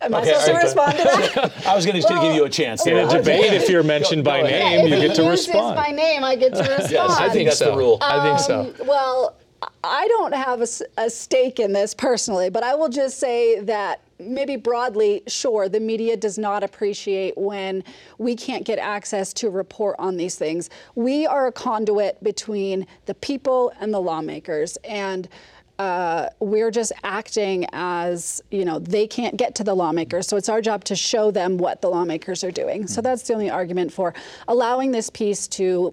Am 0.00 0.14
okay, 0.14 0.32
I 0.32 0.38
supposed 0.38 0.48
right, 0.48 0.60
to 0.60 0.66
respond 0.66 0.98
to 0.98 1.04
that? 1.04 1.66
I 1.66 1.76
was 1.76 1.86
going 1.86 2.00
to 2.00 2.06
well, 2.08 2.22
give 2.22 2.34
you 2.34 2.44
a 2.44 2.50
chance. 2.50 2.86
In 2.86 2.96
a 2.96 3.08
debate, 3.08 3.52
if 3.52 3.68
you're 3.68 3.82
mentioned 3.96 4.24
by 4.24 4.42
name, 4.42 4.86
yeah, 4.86 4.96
you 4.96 5.08
get 5.08 5.16
to 5.16 5.28
respond. 5.28 5.76
by 5.76 5.90
name, 5.90 6.24
I 6.24 6.34
get 6.34 6.54
to 6.54 6.60
respond. 6.60 6.90
yes, 6.90 7.18
I 7.18 7.28
think 7.28 7.48
that's 7.48 7.58
so. 7.58 7.70
the 7.70 7.76
rule. 7.76 7.98
Um, 8.00 8.20
I 8.20 8.24
think 8.24 8.38
so. 8.40 8.84
Well, 8.84 9.36
I 9.84 10.08
don't 10.08 10.34
have 10.34 10.60
a, 10.60 10.68
a 10.98 11.08
stake 11.08 11.60
in 11.60 11.72
this 11.72 11.94
personally, 11.94 12.50
but 12.50 12.64
I 12.64 12.74
will 12.74 12.88
just 12.88 13.18
say 13.18 13.60
that 13.60 14.00
maybe 14.22 14.56
broadly, 14.56 15.22
sure, 15.26 15.68
the 15.68 15.80
media 15.80 16.16
does 16.16 16.38
not 16.38 16.62
appreciate 16.62 17.36
when 17.36 17.84
we 18.18 18.34
can't 18.34 18.64
get 18.64 18.78
access 18.78 19.32
to 19.34 19.50
report 19.50 19.96
on 19.98 20.16
these 20.16 20.36
things. 20.36 20.70
We 20.94 21.26
are 21.26 21.46
a 21.46 21.52
conduit 21.52 22.22
between 22.22 22.86
the 23.06 23.14
people 23.14 23.72
and 23.80 23.92
the 23.92 24.00
lawmakers. 24.00 24.76
And 24.84 25.28
uh, 25.78 26.28
we're 26.38 26.70
just 26.70 26.92
acting 27.02 27.66
as, 27.72 28.42
you 28.50 28.64
know, 28.64 28.78
they 28.78 29.06
can't 29.06 29.36
get 29.36 29.54
to 29.56 29.64
the 29.64 29.74
lawmakers. 29.74 30.28
So 30.28 30.36
it's 30.36 30.48
our 30.48 30.60
job 30.60 30.84
to 30.84 30.94
show 30.94 31.30
them 31.30 31.58
what 31.58 31.80
the 31.80 31.88
lawmakers 31.88 32.44
are 32.44 32.50
doing. 32.50 32.86
So 32.86 33.00
that's 33.00 33.22
the 33.22 33.34
only 33.34 33.50
argument 33.50 33.92
for 33.92 34.14
allowing 34.48 34.92
this 34.92 35.10
piece 35.10 35.48
to 35.48 35.92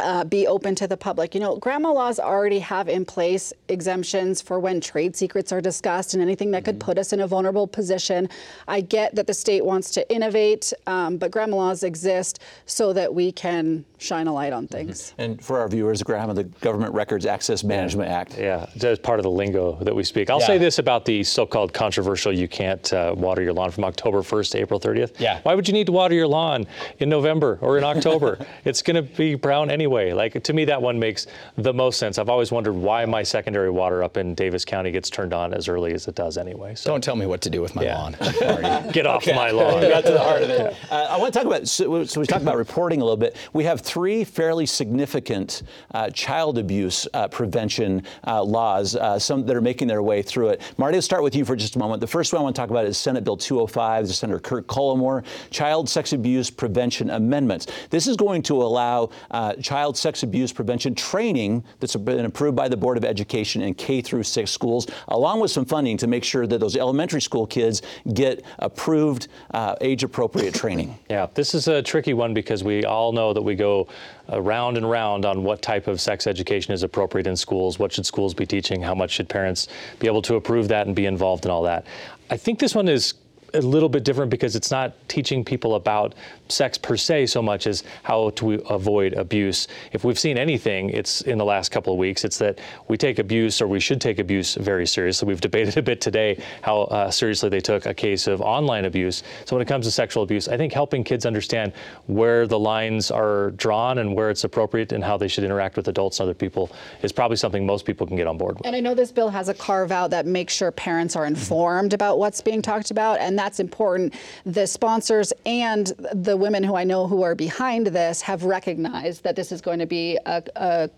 uh, 0.00 0.24
be 0.24 0.46
open 0.46 0.74
to 0.76 0.86
the 0.86 0.96
public. 0.96 1.34
You 1.34 1.40
know, 1.40 1.56
GRAMA 1.56 1.90
laws 1.90 2.18
already 2.20 2.58
have 2.58 2.88
in 2.88 3.04
place 3.04 3.52
exemptions 3.68 4.42
for 4.42 4.60
when 4.60 4.80
trade 4.80 5.16
secrets 5.16 5.52
are 5.52 5.60
discussed 5.60 6.14
and 6.14 6.22
anything 6.22 6.50
that 6.50 6.64
could 6.64 6.78
put 6.78 6.98
us 6.98 7.12
in 7.12 7.20
a 7.20 7.26
vulnerable 7.26 7.66
position. 7.66 8.28
I 8.68 8.80
get 8.82 9.14
that 9.14 9.26
the 9.26 9.34
state 9.34 9.64
wants 9.64 9.90
to 9.92 10.12
innovate, 10.12 10.72
um, 10.86 11.16
but 11.16 11.30
GRAMA 11.30 11.56
laws 11.56 11.82
exist 11.82 12.40
so 12.66 12.92
that 12.92 13.14
we 13.14 13.32
can 13.32 13.84
shine 13.98 14.26
a 14.26 14.32
light 14.32 14.52
on 14.52 14.66
things. 14.68 15.14
And 15.16 15.42
for 15.42 15.58
our 15.58 15.68
viewers, 15.68 16.02
GRAMA, 16.02 16.34
the 16.34 16.44
Government 16.44 16.92
Records 16.92 17.24
Access 17.24 17.64
Management 17.64 18.10
Act. 18.10 18.36
Yeah, 18.38 18.66
that's 18.76 19.00
part 19.00 19.18
of 19.18 19.22
the 19.22 19.30
lingo 19.30 19.76
that 19.82 19.94
we 19.94 20.04
speak. 20.04 20.28
I'll 20.28 20.40
Yeah. 20.40 20.46
say 20.46 20.58
this 20.58 20.78
about 20.78 21.06
the 21.06 21.24
so-called 21.24 21.72
controversial 21.72 22.32
you 22.32 22.48
can't 22.48 22.92
uh, 22.92 23.14
water 23.16 23.42
your 23.42 23.54
lawn 23.54 23.70
from 23.70 23.84
October 23.84 24.18
1st 24.22 24.50
to 24.52 24.58
April 24.58 24.78
30th. 24.78 25.18
Yeah. 25.18 25.40
Why 25.42 25.54
would 25.54 25.66
you 25.66 25.72
need 25.72 25.86
to 25.86 25.92
water 25.92 26.14
your 26.14 26.26
lawn 26.26 26.66
in 26.98 27.08
November 27.08 27.58
or 27.62 27.78
in 27.78 27.84
October? 27.84 28.38
it's 28.66 28.82
going 28.82 28.96
to 28.96 29.02
be 29.02 29.34
brown 29.34 29.70
anyway. 29.70 29.85
Like 29.86 30.42
to 30.42 30.52
me, 30.52 30.64
that 30.66 30.80
one 30.82 30.98
makes 30.98 31.26
the 31.56 31.72
most 31.72 31.98
sense. 31.98 32.18
I've 32.18 32.28
always 32.28 32.50
wondered 32.52 32.72
why 32.74 33.04
my 33.04 33.22
secondary 33.22 33.70
water 33.70 34.02
up 34.02 34.16
in 34.16 34.34
Davis 34.34 34.64
County 34.64 34.90
gets 34.90 35.08
turned 35.10 35.32
on 35.32 35.54
as 35.54 35.68
early 35.68 35.92
as 35.94 36.08
it 36.08 36.14
does 36.14 36.36
anyway. 36.38 36.74
So 36.74 36.90
Don't 36.90 37.02
tell 37.02 37.16
me 37.16 37.26
what 37.26 37.40
to 37.42 37.50
do 37.50 37.60
with 37.60 37.74
my 37.74 37.84
Yeah. 37.84 37.96
lawn. 37.98 38.16
Get 38.92 39.06
off 39.06 39.26
my 39.26 39.50
lawn. 39.50 39.80
got 39.82 40.04
to 40.04 40.12
the 40.12 40.18
heart 40.18 40.42
of 40.42 40.50
it. 40.50 40.74
Uh, 40.90 41.06
I 41.10 41.16
want 41.18 41.32
to 41.32 41.38
talk 41.38 41.46
about, 41.46 41.68
so, 41.68 42.04
so 42.04 42.20
we 42.20 42.26
talked 42.26 42.42
about 42.42 42.56
reporting 42.56 43.00
a 43.00 43.04
little 43.04 43.16
bit. 43.16 43.36
We 43.52 43.64
have 43.64 43.80
three 43.80 44.24
fairly 44.24 44.66
significant 44.66 45.62
uh, 45.94 46.10
child 46.10 46.58
abuse 46.58 47.06
uh, 47.14 47.28
prevention 47.28 48.02
uh, 48.26 48.42
laws, 48.42 48.96
uh, 48.96 49.18
some 49.18 49.46
that 49.46 49.54
are 49.56 49.60
making 49.60 49.88
their 49.88 50.02
way 50.02 50.22
through 50.22 50.48
it. 50.50 50.60
Marty, 50.78 50.96
let's 50.96 51.04
start 51.04 51.22
with 51.22 51.34
you 51.34 51.44
for 51.44 51.54
just 51.56 51.76
a 51.76 51.78
moment. 51.78 52.00
The 52.00 52.06
first 52.06 52.32
one 52.32 52.40
I 52.40 52.42
want 52.42 52.56
to 52.56 52.60
talk 52.62 52.70
about 52.70 52.86
is 52.86 52.96
Senate 52.98 53.24
Bill 53.24 53.36
205. 53.36 54.04
This 54.04 54.10
is 54.12 54.18
Senator 54.18 54.38
Kurt 54.40 54.66
Cullimore, 54.66 55.24
Child 55.50 55.88
Sex 55.88 56.12
Abuse 56.12 56.50
Prevention 56.50 57.10
Amendments. 57.10 57.66
This 57.90 58.06
is 58.06 58.16
going 58.16 58.42
to 58.42 58.62
allow 58.62 59.10
uh, 59.30 59.54
child 59.76 59.94
sex 59.94 60.22
abuse 60.22 60.54
prevention 60.54 60.94
training 60.94 61.62
that's 61.80 61.94
been 61.96 62.24
approved 62.24 62.56
by 62.56 62.66
the 62.66 62.76
Board 62.78 62.96
of 62.96 63.04
Education 63.04 63.60
in 63.60 63.74
K 63.74 64.00
through 64.00 64.22
6 64.22 64.50
schools, 64.50 64.86
along 65.08 65.40
with 65.40 65.50
some 65.50 65.66
funding 65.66 65.98
to 65.98 66.06
make 66.06 66.24
sure 66.24 66.46
that 66.46 66.60
those 66.60 66.76
elementary 66.76 67.20
school 67.20 67.46
kids 67.46 67.82
get 68.14 68.42
approved 68.58 69.28
uh, 69.50 69.74
age-appropriate 69.82 70.54
training. 70.54 70.98
Yeah, 71.10 71.26
this 71.34 71.54
is 71.54 71.68
a 71.68 71.82
tricky 71.82 72.14
one 72.14 72.34
because 72.34 72.64
we 72.64 72.84
all 72.84 73.12
know 73.12 73.32
that 73.32 73.42
we 73.42 73.54
go 73.54 73.86
round 74.32 74.76
and 74.76 74.90
round 74.90 75.24
on 75.24 75.44
what 75.44 75.62
type 75.62 75.86
of 75.86 76.00
sex 76.00 76.26
education 76.26 76.72
is 76.72 76.82
appropriate 76.82 77.26
in 77.26 77.36
schools, 77.36 77.78
what 77.78 77.92
should 77.92 78.06
schools 78.06 78.34
be 78.34 78.46
teaching, 78.46 78.82
how 78.82 78.94
much 78.94 79.10
should 79.12 79.28
parents 79.28 79.68
be 79.98 80.06
able 80.06 80.22
to 80.22 80.34
approve 80.34 80.68
that 80.68 80.86
and 80.86 80.96
be 80.96 81.06
involved 81.06 81.44
in 81.44 81.50
all 81.50 81.62
that. 81.62 81.86
I 82.30 82.36
think 82.36 82.58
this 82.58 82.74
one 82.74 82.88
is 82.88 83.14
a 83.56 83.60
little 83.60 83.88
bit 83.88 84.04
different 84.04 84.30
because 84.30 84.56
it's 84.56 84.70
not 84.70 84.94
teaching 85.08 85.44
people 85.44 85.74
about 85.74 86.14
sex 86.48 86.78
per 86.78 86.96
se 86.96 87.26
so 87.26 87.42
much 87.42 87.66
as 87.66 87.82
how 88.02 88.30
to 88.30 88.54
avoid 88.70 89.14
abuse. 89.14 89.68
If 89.92 90.04
we've 90.04 90.18
seen 90.18 90.38
anything, 90.38 90.90
it's 90.90 91.22
in 91.22 91.38
the 91.38 91.44
last 91.44 91.70
couple 91.70 91.92
of 91.92 91.98
weeks, 91.98 92.24
it's 92.24 92.38
that 92.38 92.58
we 92.88 92.96
take 92.96 93.18
abuse 93.18 93.60
or 93.60 93.66
we 93.66 93.80
should 93.80 94.00
take 94.00 94.18
abuse 94.18 94.54
very 94.54 94.86
seriously. 94.86 95.26
We've 95.26 95.40
debated 95.40 95.76
a 95.76 95.82
bit 95.82 96.00
today 96.00 96.40
how 96.62 96.82
uh, 96.82 97.10
seriously 97.10 97.48
they 97.48 97.60
took 97.60 97.86
a 97.86 97.94
case 97.94 98.26
of 98.26 98.40
online 98.40 98.84
abuse. 98.84 99.22
So 99.44 99.56
when 99.56 99.62
it 99.62 99.68
comes 99.68 99.86
to 99.86 99.90
sexual 99.90 100.22
abuse, 100.22 100.48
I 100.48 100.56
think 100.56 100.72
helping 100.72 101.02
kids 101.02 101.26
understand 101.26 101.72
where 102.06 102.46
the 102.46 102.58
lines 102.58 103.10
are 103.10 103.50
drawn 103.52 103.98
and 103.98 104.14
where 104.14 104.30
it's 104.30 104.44
appropriate 104.44 104.92
and 104.92 105.02
how 105.02 105.16
they 105.16 105.28
should 105.28 105.44
interact 105.44 105.76
with 105.76 105.88
adults 105.88 106.20
and 106.20 106.26
other 106.26 106.34
people 106.34 106.70
is 107.02 107.12
probably 107.12 107.36
something 107.36 107.64
most 107.66 107.84
people 107.84 108.06
can 108.06 108.16
get 108.16 108.26
on 108.26 108.38
board 108.38 108.56
with. 108.58 108.66
And 108.66 108.76
I 108.76 108.80
know 108.80 108.94
this 108.94 109.12
bill 109.12 109.30
has 109.30 109.48
a 109.48 109.54
carve 109.54 109.92
out 109.92 110.10
that 110.10 110.26
makes 110.26 110.54
sure 110.54 110.70
parents 110.70 111.16
are 111.16 111.26
informed 111.26 111.92
about 111.92 112.18
what's 112.18 112.40
being 112.40 112.62
talked 112.62 112.90
about, 112.90 113.20
and 113.20 113.38
that's 113.46 113.60
important. 113.60 114.12
The 114.44 114.66
sponsors 114.66 115.32
and 115.46 115.86
the 116.12 116.36
women 116.36 116.64
who 116.64 116.74
I 116.74 116.82
know 116.82 117.06
who 117.06 117.22
are 117.22 117.36
behind 117.36 117.86
this 117.86 118.20
have 118.22 118.42
recognized 118.42 119.22
that 119.22 119.36
this 119.36 119.52
is 119.52 119.60
going 119.60 119.78
to 119.78 119.86
be 119.86 120.18
a, 120.26 120.42
a 120.56 120.90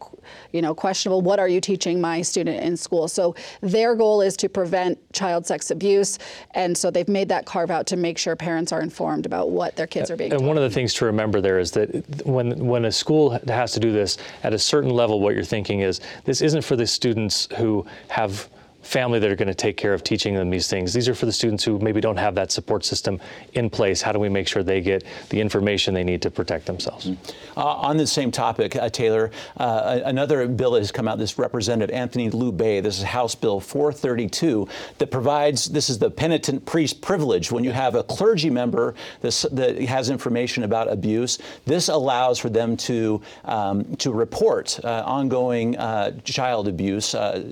you 0.52 0.62
know 0.62 0.74
questionable. 0.74 1.20
What 1.20 1.38
are 1.38 1.48
you 1.48 1.60
teaching 1.60 2.00
my 2.00 2.22
student 2.22 2.62
in 2.62 2.74
school? 2.74 3.06
So 3.06 3.34
their 3.60 3.94
goal 3.94 4.22
is 4.22 4.34
to 4.38 4.48
prevent 4.48 4.98
child 5.12 5.46
sex 5.46 5.70
abuse, 5.70 6.18
and 6.52 6.76
so 6.76 6.90
they've 6.90 7.06
made 7.06 7.28
that 7.28 7.44
carve 7.44 7.70
out 7.70 7.86
to 7.88 7.98
make 7.98 8.16
sure 8.16 8.34
parents 8.34 8.72
are 8.72 8.80
informed 8.80 9.26
about 9.26 9.50
what 9.50 9.76
their 9.76 9.86
kids 9.86 10.10
are 10.10 10.16
being. 10.16 10.32
And 10.32 10.40
taught. 10.40 10.48
one 10.48 10.56
of 10.56 10.62
the 10.62 10.70
things 10.70 10.94
to 10.94 11.04
remember 11.04 11.42
there 11.42 11.58
is 11.58 11.72
that 11.72 12.24
when 12.24 12.66
when 12.66 12.86
a 12.86 12.92
school 12.92 13.38
has 13.46 13.72
to 13.72 13.80
do 13.80 13.92
this 13.92 14.16
at 14.42 14.54
a 14.54 14.58
certain 14.58 14.90
level, 14.90 15.20
what 15.20 15.34
you're 15.34 15.44
thinking 15.44 15.80
is 15.80 16.00
this 16.24 16.40
isn't 16.40 16.62
for 16.62 16.76
the 16.76 16.86
students 16.86 17.46
who 17.58 17.84
have 18.08 18.48
family 18.88 19.18
that 19.18 19.30
are 19.30 19.36
going 19.36 19.48
to 19.48 19.54
take 19.54 19.76
care 19.76 19.92
of 19.92 20.02
teaching 20.02 20.34
them 20.34 20.48
these 20.48 20.66
things. 20.66 20.94
These 20.94 21.08
are 21.08 21.14
for 21.14 21.26
the 21.26 21.32
students 21.32 21.62
who 21.62 21.78
maybe 21.78 22.00
don't 22.00 22.16
have 22.16 22.34
that 22.36 22.50
support 22.50 22.86
system 22.86 23.20
in 23.52 23.68
place. 23.68 24.00
How 24.00 24.12
do 24.12 24.18
we 24.18 24.30
make 24.30 24.48
sure 24.48 24.62
they 24.62 24.80
get 24.80 25.04
the 25.28 25.38
information 25.40 25.92
they 25.92 26.04
need 26.04 26.22
to 26.22 26.30
protect 26.30 26.64
themselves? 26.64 27.10
Uh, 27.54 27.66
on 27.66 27.98
the 27.98 28.06
same 28.06 28.30
topic, 28.30 28.76
uh, 28.76 28.88
Taylor, 28.88 29.30
uh, 29.58 30.00
another 30.06 30.48
bill 30.48 30.74
has 30.74 30.90
come 30.90 31.06
out, 31.06 31.18
this 31.18 31.38
Representative 31.38 31.94
Anthony 31.94 32.30
Loubet, 32.30 32.82
this 32.82 32.96
is 32.96 33.04
House 33.04 33.34
Bill 33.34 33.60
432, 33.60 34.66
that 34.96 35.10
provides, 35.10 35.66
this 35.66 35.90
is 35.90 35.98
the 35.98 36.10
penitent 36.10 36.64
priest 36.64 37.02
privilege. 37.02 37.52
When 37.52 37.64
you 37.64 37.72
have 37.72 37.94
a 37.94 38.02
clergy 38.02 38.48
member 38.48 38.94
this, 39.20 39.42
that 39.52 39.78
has 39.82 40.08
information 40.08 40.64
about 40.64 40.90
abuse, 40.90 41.38
this 41.66 41.88
allows 41.88 42.38
for 42.38 42.48
them 42.48 42.74
to, 42.78 43.20
um, 43.44 43.84
to 43.96 44.12
report 44.12 44.80
uh, 44.82 45.02
ongoing 45.04 45.76
uh, 45.76 46.12
child 46.20 46.68
abuse 46.68 47.14
uh, 47.14 47.42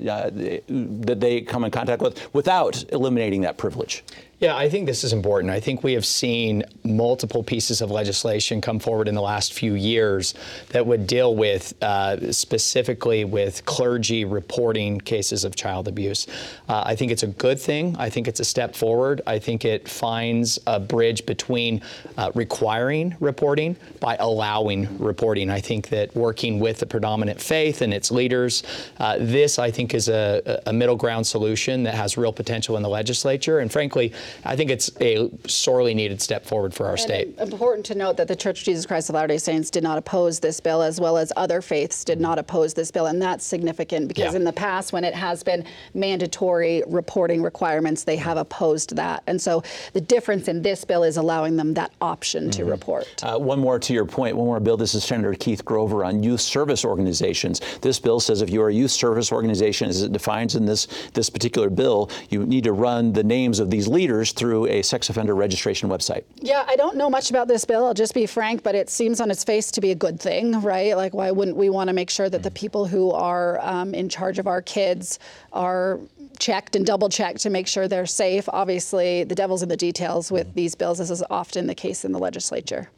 that 0.66 1.25
they 1.26 1.40
come 1.40 1.64
in 1.64 1.70
contact 1.70 2.00
with 2.00 2.32
without 2.34 2.84
eliminating 2.92 3.42
that 3.42 3.58
privilege. 3.58 4.04
Yeah, 4.38 4.54
I 4.54 4.68
think 4.68 4.84
this 4.84 5.02
is 5.02 5.14
important. 5.14 5.50
I 5.50 5.60
think 5.60 5.82
we 5.82 5.94
have 5.94 6.04
seen 6.04 6.62
multiple 6.84 7.42
pieces 7.42 7.80
of 7.80 7.90
legislation 7.90 8.60
come 8.60 8.78
forward 8.78 9.08
in 9.08 9.14
the 9.14 9.22
last 9.22 9.54
few 9.54 9.72
years 9.72 10.34
that 10.68 10.86
would 10.86 11.06
deal 11.06 11.34
with 11.34 11.72
uh, 11.82 12.30
specifically 12.32 13.24
with 13.24 13.64
clergy 13.64 14.26
reporting 14.26 15.00
cases 15.00 15.44
of 15.44 15.56
child 15.56 15.88
abuse. 15.88 16.26
Uh, 16.68 16.82
I 16.84 16.94
think 16.96 17.12
it's 17.12 17.22
a 17.22 17.28
good 17.28 17.58
thing. 17.58 17.96
I 17.98 18.10
think 18.10 18.28
it's 18.28 18.40
a 18.40 18.44
step 18.44 18.76
forward. 18.76 19.22
I 19.26 19.38
think 19.38 19.64
it 19.64 19.88
finds 19.88 20.58
a 20.66 20.78
bridge 20.78 21.24
between 21.24 21.80
uh, 22.18 22.30
requiring 22.34 23.16
reporting 23.20 23.74
by 24.00 24.16
allowing 24.20 24.98
reporting. 24.98 25.48
I 25.48 25.62
think 25.62 25.88
that 25.88 26.14
working 26.14 26.60
with 26.60 26.78
the 26.78 26.86
predominant 26.86 27.40
faith 27.40 27.80
and 27.80 27.94
its 27.94 28.10
leaders, 28.10 28.64
uh, 28.98 29.16
this 29.18 29.58
I 29.58 29.70
think 29.70 29.94
is 29.94 30.10
a, 30.10 30.60
a 30.66 30.74
middle 30.74 30.96
ground 30.96 31.26
solution 31.26 31.84
that 31.84 31.94
has 31.94 32.18
real 32.18 32.34
potential 32.34 32.76
in 32.76 32.82
the 32.82 32.90
legislature. 32.90 33.60
And 33.60 33.72
frankly, 33.72 34.12
I 34.44 34.56
think 34.56 34.70
it's 34.70 34.90
a 35.00 35.30
sorely 35.46 35.94
needed 35.94 36.20
step 36.20 36.44
forward 36.44 36.74
for 36.74 36.86
our 36.86 36.92
And 36.92 37.00
state. 37.00 37.38
Important 37.38 37.84
to 37.86 37.94
note 37.94 38.16
that 38.16 38.28
the 38.28 38.36
Church 38.36 38.60
of 38.60 38.64
Jesus 38.64 38.86
Christ 38.86 39.08
of 39.08 39.14
Latter-day 39.14 39.38
Saints 39.38 39.70
did 39.70 39.82
not 39.82 39.98
oppose 39.98 40.40
this 40.40 40.60
bill, 40.60 40.82
as 40.82 41.00
well 41.00 41.16
as 41.16 41.32
other 41.36 41.60
faiths 41.60 42.04
did 42.04 42.20
not 42.20 42.38
oppose 42.38 42.74
this 42.74 42.90
bill, 42.90 43.06
and 43.06 43.20
that's 43.20 43.44
significant 43.44 44.08
because 44.08 44.32
Yeah. 44.32 44.38
in 44.38 44.44
the 44.44 44.52
past, 44.52 44.92
when 44.92 45.04
it 45.04 45.14
has 45.14 45.42
been 45.42 45.64
mandatory 45.94 46.82
reporting 46.86 47.42
requirements, 47.42 48.04
they 48.04 48.16
have 48.16 48.36
opposed 48.36 48.96
that, 48.96 49.22
and 49.26 49.40
so 49.40 49.62
the 49.92 50.00
difference 50.00 50.48
in 50.48 50.62
this 50.62 50.84
bill 50.84 51.02
is 51.02 51.16
allowing 51.16 51.56
them 51.56 51.74
that 51.74 51.90
option 52.00 52.50
to 52.50 52.64
report. 52.64 53.06
Uh, 53.22 53.38
one 53.38 53.58
more 53.58 53.78
to 53.78 53.92
your 53.92 54.04
point, 54.04 54.36
one 54.36 54.46
more 54.46 54.60
bill. 54.60 54.76
This 54.76 54.94
is 54.94 55.04
Senator 55.04 55.34
Keith 55.34 55.64
Grover 55.64 56.04
on 56.04 56.22
youth 56.22 56.40
service 56.40 56.84
organizations. 56.84 57.60
This 57.80 57.98
bill 57.98 58.20
says 58.20 58.42
if 58.42 58.50
you're 58.50 58.68
a 58.68 58.74
youth 58.74 58.90
service 58.90 59.32
organization, 59.32 59.88
as 59.88 60.02
it 60.02 60.12
defines 60.12 60.54
in 60.54 60.66
this 60.66 60.88
this 61.14 61.30
particular 61.30 61.70
bill, 61.70 62.10
you 62.30 62.44
need 62.46 62.64
to 62.64 62.72
run 62.72 63.12
the 63.12 63.24
names 63.24 63.58
of 63.60 63.70
these 63.70 63.86
leaders 63.88 64.15
through 64.24 64.66
a 64.66 64.82
sex 64.82 65.10
offender 65.10 65.34
registration 65.34 65.88
website. 65.88 66.24
Yeah, 66.36 66.64
I 66.66 66.76
don't 66.76 66.96
know 66.96 67.10
much 67.10 67.30
about 67.30 67.48
this 67.48 67.64
bill. 67.64 67.84
I'll 67.84 67.94
just 67.94 68.14
be 68.14 68.26
frank, 68.26 68.62
but 68.62 68.74
it 68.74 68.88
seems 68.88 69.20
on 69.20 69.30
its 69.30 69.44
face 69.44 69.70
to 69.72 69.80
be 69.80 69.90
a 69.90 69.94
good 69.94 70.20
thing, 70.20 70.60
right? 70.60 70.96
Like, 70.96 71.14
why 71.14 71.30
wouldn't 71.30 71.56
we 71.56 71.70
want 71.70 71.88
to 71.88 71.94
make 71.94 72.10
sure 72.10 72.28
that 72.28 72.42
the 72.42 72.50
people 72.50 72.86
who 72.86 73.10
are 73.12 73.60
um, 73.60 73.94
in 73.94 74.08
charge 74.08 74.38
of 74.38 74.46
our 74.46 74.62
kids 74.62 75.18
are 75.52 76.00
checked 76.38 76.76
and 76.76 76.84
double 76.84 77.08
checked 77.08 77.40
to 77.40 77.50
make 77.50 77.66
sure 77.66 77.88
they're 77.88 78.06
safe? 78.06 78.48
Obviously, 78.48 79.24
the 79.24 79.34
devil's 79.34 79.62
in 79.62 79.68
the 79.68 79.76
details 79.76 80.30
with 80.30 80.54
these 80.54 80.74
bills. 80.74 80.98
This 80.98 81.10
is 81.10 81.22
often 81.30 81.66
the 81.66 81.74
case 81.74 82.04
in 82.04 82.12
the 82.12 82.18
legislature. 82.18 82.90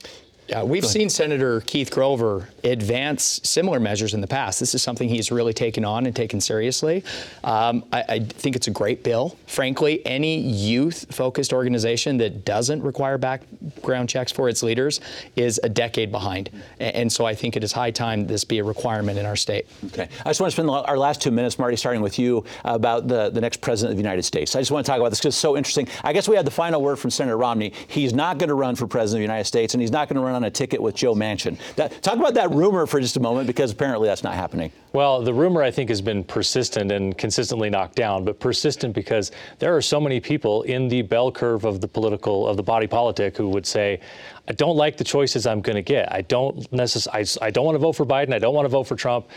Yeah, 0.48 0.62
we've 0.62 0.87
seen 0.87 1.11
Senator 1.11 1.61
Keith 1.61 1.90
Grover 1.90 2.48
advance 2.64 3.38
similar 3.44 3.78
measures 3.78 4.14
in 4.14 4.22
the 4.22 4.26
past. 4.26 4.58
This 4.58 4.74
is 4.74 4.82
something 4.82 5.06
he's 5.06 5.30
really 5.30 5.52
taken 5.52 5.84
on 5.84 6.06
and 6.06 6.16
taken 6.16 6.40
seriously. 6.40 7.04
Um, 7.44 7.84
I, 7.92 8.04
I 8.08 8.18
think 8.20 8.56
it's 8.56 8.66
a 8.66 8.70
great 8.70 9.04
bill. 9.04 9.37
Frankly, 9.46 10.04
any 10.06 10.38
youth-focused 10.40 11.52
organization 11.52 12.16
that 12.18 12.46
doesn't 12.46 12.82
require 12.82 13.18
background 13.18 14.08
checks 14.08 14.32
for 14.32 14.48
its 14.48 14.62
leaders 14.62 15.02
is 15.37 15.61
a 15.62 15.68
decade 15.68 16.11
behind. 16.11 16.48
A- 16.80 16.96
And 16.96 17.12
so 17.12 17.26
I 17.26 17.34
think 17.34 17.54
it 17.54 17.62
is 17.62 17.70
high 17.72 17.90
time 17.90 18.26
this 18.26 18.44
be 18.44 18.58
a 18.58 18.64
requirement 18.64 19.18
in 19.18 19.26
our 19.26 19.37
state. 19.37 19.66
Okay. 19.88 20.08
I 20.24 20.30
just 20.30 20.40
want 20.40 20.50
to 20.50 20.54
spend 20.54 20.70
our 20.70 20.96
last 20.96 21.20
two 21.20 21.30
minutes, 21.30 21.58
Marty, 21.58 21.76
starting 21.76 22.00
with 22.00 22.18
you, 22.18 22.42
about 22.64 23.06
the, 23.06 23.28
the 23.28 23.40
next 23.42 23.61
president 23.61 23.92
of 23.92 23.96
the 23.98 24.02
United 24.02 24.22
States. 24.22 24.56
I 24.56 24.61
just 24.61 24.70
want 24.70 24.87
to 24.87 24.90
talk 24.90 24.98
about 24.98 25.11
this 25.11 25.18
because 25.18 25.34
it's 25.34 25.37
so 25.37 25.58
interesting. 25.58 25.88
I 26.04 26.14
guess 26.14 26.26
we 26.26 26.37
had 26.37 26.46
the 26.46 26.50
final 26.50 26.80
word 26.80 26.96
from 26.96 27.11
Senator 27.11 27.37
Romney. 27.37 27.74
He's 27.88 28.14
not 28.14 28.38
going 28.38 28.48
to 28.48 28.54
run 28.54 28.76
for 28.76 28.87
president 28.87 29.18
of 29.18 29.28
the 29.28 29.32
United 29.32 29.44
States, 29.44 29.74
and 29.74 29.82
he's 29.82 29.90
not 29.92 30.08
going 30.08 30.16
to 30.16 30.22
run 30.22 30.38
on 30.38 30.44
a 30.44 30.51
ticket 30.51 30.81
with 30.81 30.94
Joe 30.94 31.14
Manchin. 31.14 31.59
That, 31.74 32.01
talk 32.01 32.16
about 32.16 32.35
that 32.35 32.51
rumor 32.53 32.87
for 32.87 33.01
just 33.01 33.16
a 33.16 33.20
moment, 33.20 33.48
because 33.48 33.72
apparently 33.72 34.09
that's 34.09 34.22
not 34.22 34.35
happening. 34.35 34.70
Well, 34.92 35.20
the 35.20 35.35
rumor 35.35 35.62
I 35.62 35.70
think 35.70 35.90
has 35.90 36.01
been 36.01 36.22
persistent 36.22 36.92
and 36.92 37.18
consistently 37.18 37.68
knocked 37.68 37.96
down, 37.96 38.24
but 38.24 38.38
persistent 38.38 38.94
because 38.94 39.33
there 39.59 39.77
are 39.77 39.83
so 39.83 40.01
many 40.01 40.20
people 40.20 40.62
in 40.62 40.88
the 40.88 41.03
bell 41.03 41.33
curve 41.33 41.64
of 41.64 41.81
the 41.81 41.88
political 41.88 42.46
of 42.46 42.57
the 42.57 42.62
body 42.62 42.87
politic 42.87 43.37
who 43.37 43.48
would 43.48 43.66
say, 43.66 44.01
I 44.48 44.53
don't 44.53 44.77
like 44.77 44.96
the 44.96 45.05
choices 45.05 45.46
I'm 45.46 45.61
going 45.61 45.77
to 45.77 45.83
get. 45.83 46.11
I 46.12 46.22
don't 46.22 46.70
necessarily. 46.72 47.27
I, 47.42 47.51
don't 47.51 47.66
want 47.66 47.74
to 47.74 47.81
vote 47.81 47.92
for 47.92 48.07
Biden. 48.07 48.33
I 48.33 48.38
don't 48.38 48.55
want 48.55 48.64
to 48.64 48.70
vote 48.70 48.85
for 48.85 48.96
Trump. 48.96 49.29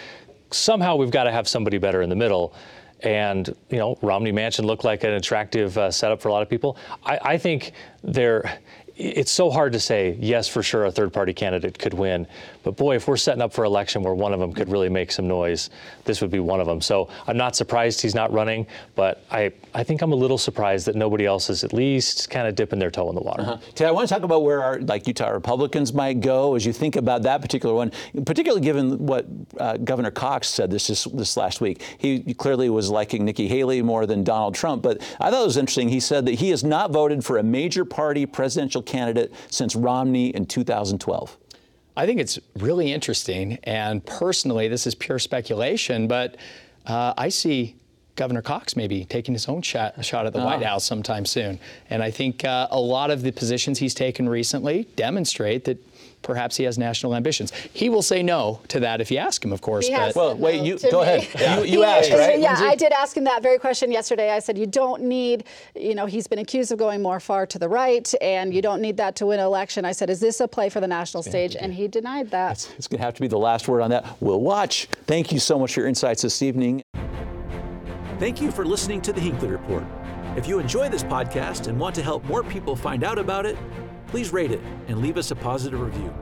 Somehow 0.51 0.95
we've 0.95 1.11
got 1.11 1.23
to 1.23 1.31
have 1.31 1.47
somebody 1.47 1.79
better 1.79 2.01
in 2.01 2.09
the 2.09 2.15
middle. 2.15 2.53
And 3.01 3.53
you 3.69 3.77
know, 3.77 3.97
Romney 4.01 4.31
Manchin 4.31 4.65
looked 4.65 4.83
like 4.83 5.03
an 5.03 5.13
attractive 5.13 5.75
uh, 5.77 5.89
setup 5.89 6.21
for 6.21 6.29
a 6.29 6.31
lot 6.31 6.43
of 6.43 6.49
people. 6.49 6.77
I, 7.03 7.19
I 7.23 7.37
think 7.37 7.71
there 8.03 8.59
it's 9.01 9.31
so 9.31 9.49
hard 9.49 9.73
to 9.73 9.79
say, 9.79 10.15
yes, 10.19 10.47
for 10.47 10.61
sure, 10.61 10.85
a 10.85 10.91
third 10.91 11.11
party 11.11 11.33
candidate 11.33 11.79
could 11.79 11.93
win. 11.93 12.27
But 12.63 12.77
boy, 12.77 12.95
if 12.95 13.07
we're 13.07 13.17
setting 13.17 13.41
up 13.41 13.51
for 13.51 13.65
an 13.65 13.67
election 13.67 14.03
where 14.03 14.13
one 14.13 14.31
of 14.31 14.39
them 14.39 14.53
could 14.53 14.69
really 14.69 14.89
make 14.89 15.11
some 15.11 15.27
noise, 15.27 15.71
this 16.05 16.21
would 16.21 16.29
be 16.29 16.39
one 16.39 16.59
of 16.59 16.67
them. 16.67 16.81
So 16.81 17.09
I'm 17.25 17.37
not 17.37 17.55
surprised 17.55 18.01
he's 18.01 18.13
not 18.13 18.31
running, 18.31 18.67
but 18.95 19.25
I, 19.31 19.51
I 19.73 19.83
think 19.83 20.03
I'm 20.03 20.11
a 20.11 20.15
little 20.15 20.37
surprised 20.37 20.85
that 20.85 20.95
nobody 20.95 21.25
else 21.25 21.49
is 21.49 21.63
at 21.63 21.73
least 21.73 22.29
kind 22.29 22.47
of 22.47 22.53
dipping 22.55 22.77
their 22.77 22.91
toe 22.91 23.09
in 23.09 23.15
the 23.15 23.21
water. 23.21 23.41
Uh-huh. 23.41 23.57
Ted, 23.73 23.87
I 23.87 23.91
want 23.91 24.07
to 24.07 24.13
talk 24.13 24.23
about 24.23 24.43
where 24.43 24.63
our 24.63 24.79
like 24.81 25.07
Utah 25.07 25.29
Republicans 25.29 25.93
might 25.93 26.21
go 26.21 26.55
as 26.55 26.65
you 26.65 26.73
think 26.73 26.95
about 26.95 27.23
that 27.23 27.41
particular 27.41 27.73
one, 27.73 27.91
particularly 28.25 28.61
given 28.61 29.03
what 29.05 29.25
uh, 29.57 29.77
Governor 29.77 30.11
Cox 30.11 30.47
said 30.47 30.69
this 30.69 30.87
this 30.87 31.37
last 31.37 31.61
week. 31.61 31.81
He 31.97 32.33
clearly 32.35 32.69
was 32.69 32.89
liking 32.91 33.25
Nikki 33.25 33.47
Haley 33.47 33.81
more 33.81 34.05
than 34.05 34.23
Donald 34.23 34.53
Trump, 34.53 34.83
but 34.83 35.01
I 35.19 35.31
thought 35.31 35.41
it 35.41 35.45
was 35.45 35.57
interesting. 35.57 35.89
He 35.89 35.99
said 35.99 36.25
that 36.27 36.35
he 36.35 36.49
has 36.51 36.63
not 36.63 36.91
voted 36.91 37.25
for 37.25 37.37
a 37.37 37.43
major 37.43 37.85
party 37.85 38.25
presidential 38.25 38.81
candidate 38.91 39.33
since 39.49 39.75
Romney 39.75 40.27
in 40.35 40.45
2012. 40.45 41.37
I 41.97 42.05
think 42.05 42.19
it's 42.19 42.39
really 42.57 42.91
interesting. 42.91 43.57
And 43.63 44.05
personally, 44.05 44.67
this 44.67 44.85
is 44.87 44.95
pure 44.95 45.19
speculation, 45.19 46.07
but 46.07 46.37
uh, 46.85 47.13
I 47.17 47.29
see 47.29 47.75
Governor 48.15 48.41
Cox 48.41 48.75
maybe 48.75 49.05
taking 49.05 49.33
his 49.33 49.47
own 49.47 49.61
shot, 49.61 50.03
shot 50.03 50.25
at 50.25 50.33
the 50.33 50.39
White 50.39 50.63
ah. 50.63 50.69
House 50.69 50.85
sometime 50.85 51.25
soon. 51.25 51.59
And 51.89 52.03
I 52.03 52.11
think 52.11 52.45
uh, 52.45 52.67
a 52.69 52.79
lot 52.79 53.11
of 53.11 53.21
the 53.21 53.31
positions 53.31 53.79
he's 53.79 53.93
taken 53.93 54.27
recently 54.27 54.87
demonstrate 54.95 55.65
that 55.65 55.77
perhaps 56.21 56.57
he 56.57 56.63
has 56.63 56.77
national 56.77 57.15
ambitions. 57.15 57.51
He 57.73 57.89
will 57.89 58.01
say 58.01 58.23
no 58.23 58.61
to 58.69 58.79
that 58.79 59.01
if 59.01 59.11
you 59.11 59.17
ask 59.17 59.43
him, 59.43 59.51
of 59.51 59.61
course. 59.61 59.87
He 59.87 59.95
but 59.95 60.15
well, 60.15 60.35
wait, 60.35 60.61
you 60.61 60.77
go 60.79 61.01
me. 61.01 61.07
ahead. 61.07 61.27
Yeah. 61.39 61.51
You, 61.61 61.65
you 61.65 61.83
asked, 61.83 62.11
right? 62.11 62.39
Yeah, 62.39 62.51
Lindsay? 62.51 62.65
I 62.65 62.75
did 62.75 62.93
ask 62.93 63.15
him 63.17 63.25
that 63.25 63.43
very 63.43 63.59
question 63.59 63.91
yesterday. 63.91 64.31
I 64.31 64.39
said, 64.39 64.57
you 64.57 64.65
don't 64.65 65.03
need, 65.03 65.43
you 65.75 65.95
know, 65.95 66.05
he's 66.05 66.27
been 66.27 66.39
accused 66.39 66.71
of 66.71 66.79
going 66.79 67.01
more 67.01 67.19
far 67.19 67.45
to 67.47 67.59
the 67.59 67.67
right, 67.67 68.11
and 68.21 68.53
you 68.53 68.61
don't 68.61 68.81
need 68.81 68.97
that 68.97 69.15
to 69.17 69.25
win 69.25 69.39
an 69.39 69.45
election. 69.45 69.83
I 69.83 69.91
said, 69.91 70.09
is 70.09 70.19
this 70.19 70.39
a 70.39 70.47
play 70.47 70.69
for 70.69 70.79
the 70.79 70.87
national 70.87 71.23
stage? 71.23 71.55
And 71.59 71.73
he 71.73 71.87
denied 71.87 72.31
that. 72.31 72.53
It's, 72.53 72.71
it's 72.77 72.87
going 72.87 72.99
to 72.99 73.05
have 73.05 73.13
to 73.15 73.21
be 73.21 73.27
the 73.27 73.37
last 73.37 73.67
word 73.67 73.81
on 73.81 73.89
that. 73.89 74.05
We'll 74.21 74.41
watch. 74.41 74.87
Thank 75.07 75.31
you 75.31 75.39
so 75.39 75.59
much 75.59 75.73
for 75.73 75.81
your 75.81 75.89
insights 75.89 76.21
this 76.21 76.41
evening. 76.41 76.83
Thank 78.17 78.41
you 78.41 78.51
for 78.51 78.65
listening 78.65 79.01
to 79.01 79.13
the 79.13 79.19
Hinckley 79.19 79.49
Report. 79.49 79.83
If 80.37 80.47
you 80.47 80.59
enjoy 80.59 80.87
this 80.89 81.03
podcast 81.03 81.67
and 81.67 81.79
want 81.79 81.95
to 81.95 82.01
help 82.01 82.23
more 82.25 82.43
people 82.43 82.75
find 82.75 83.03
out 83.03 83.17
about 83.17 83.45
it, 83.45 83.57
please 84.11 84.33
rate 84.33 84.51
it 84.51 84.61
and 84.89 85.01
leave 85.01 85.17
us 85.17 85.31
a 85.31 85.35
positive 85.35 85.79
review. 85.79 86.13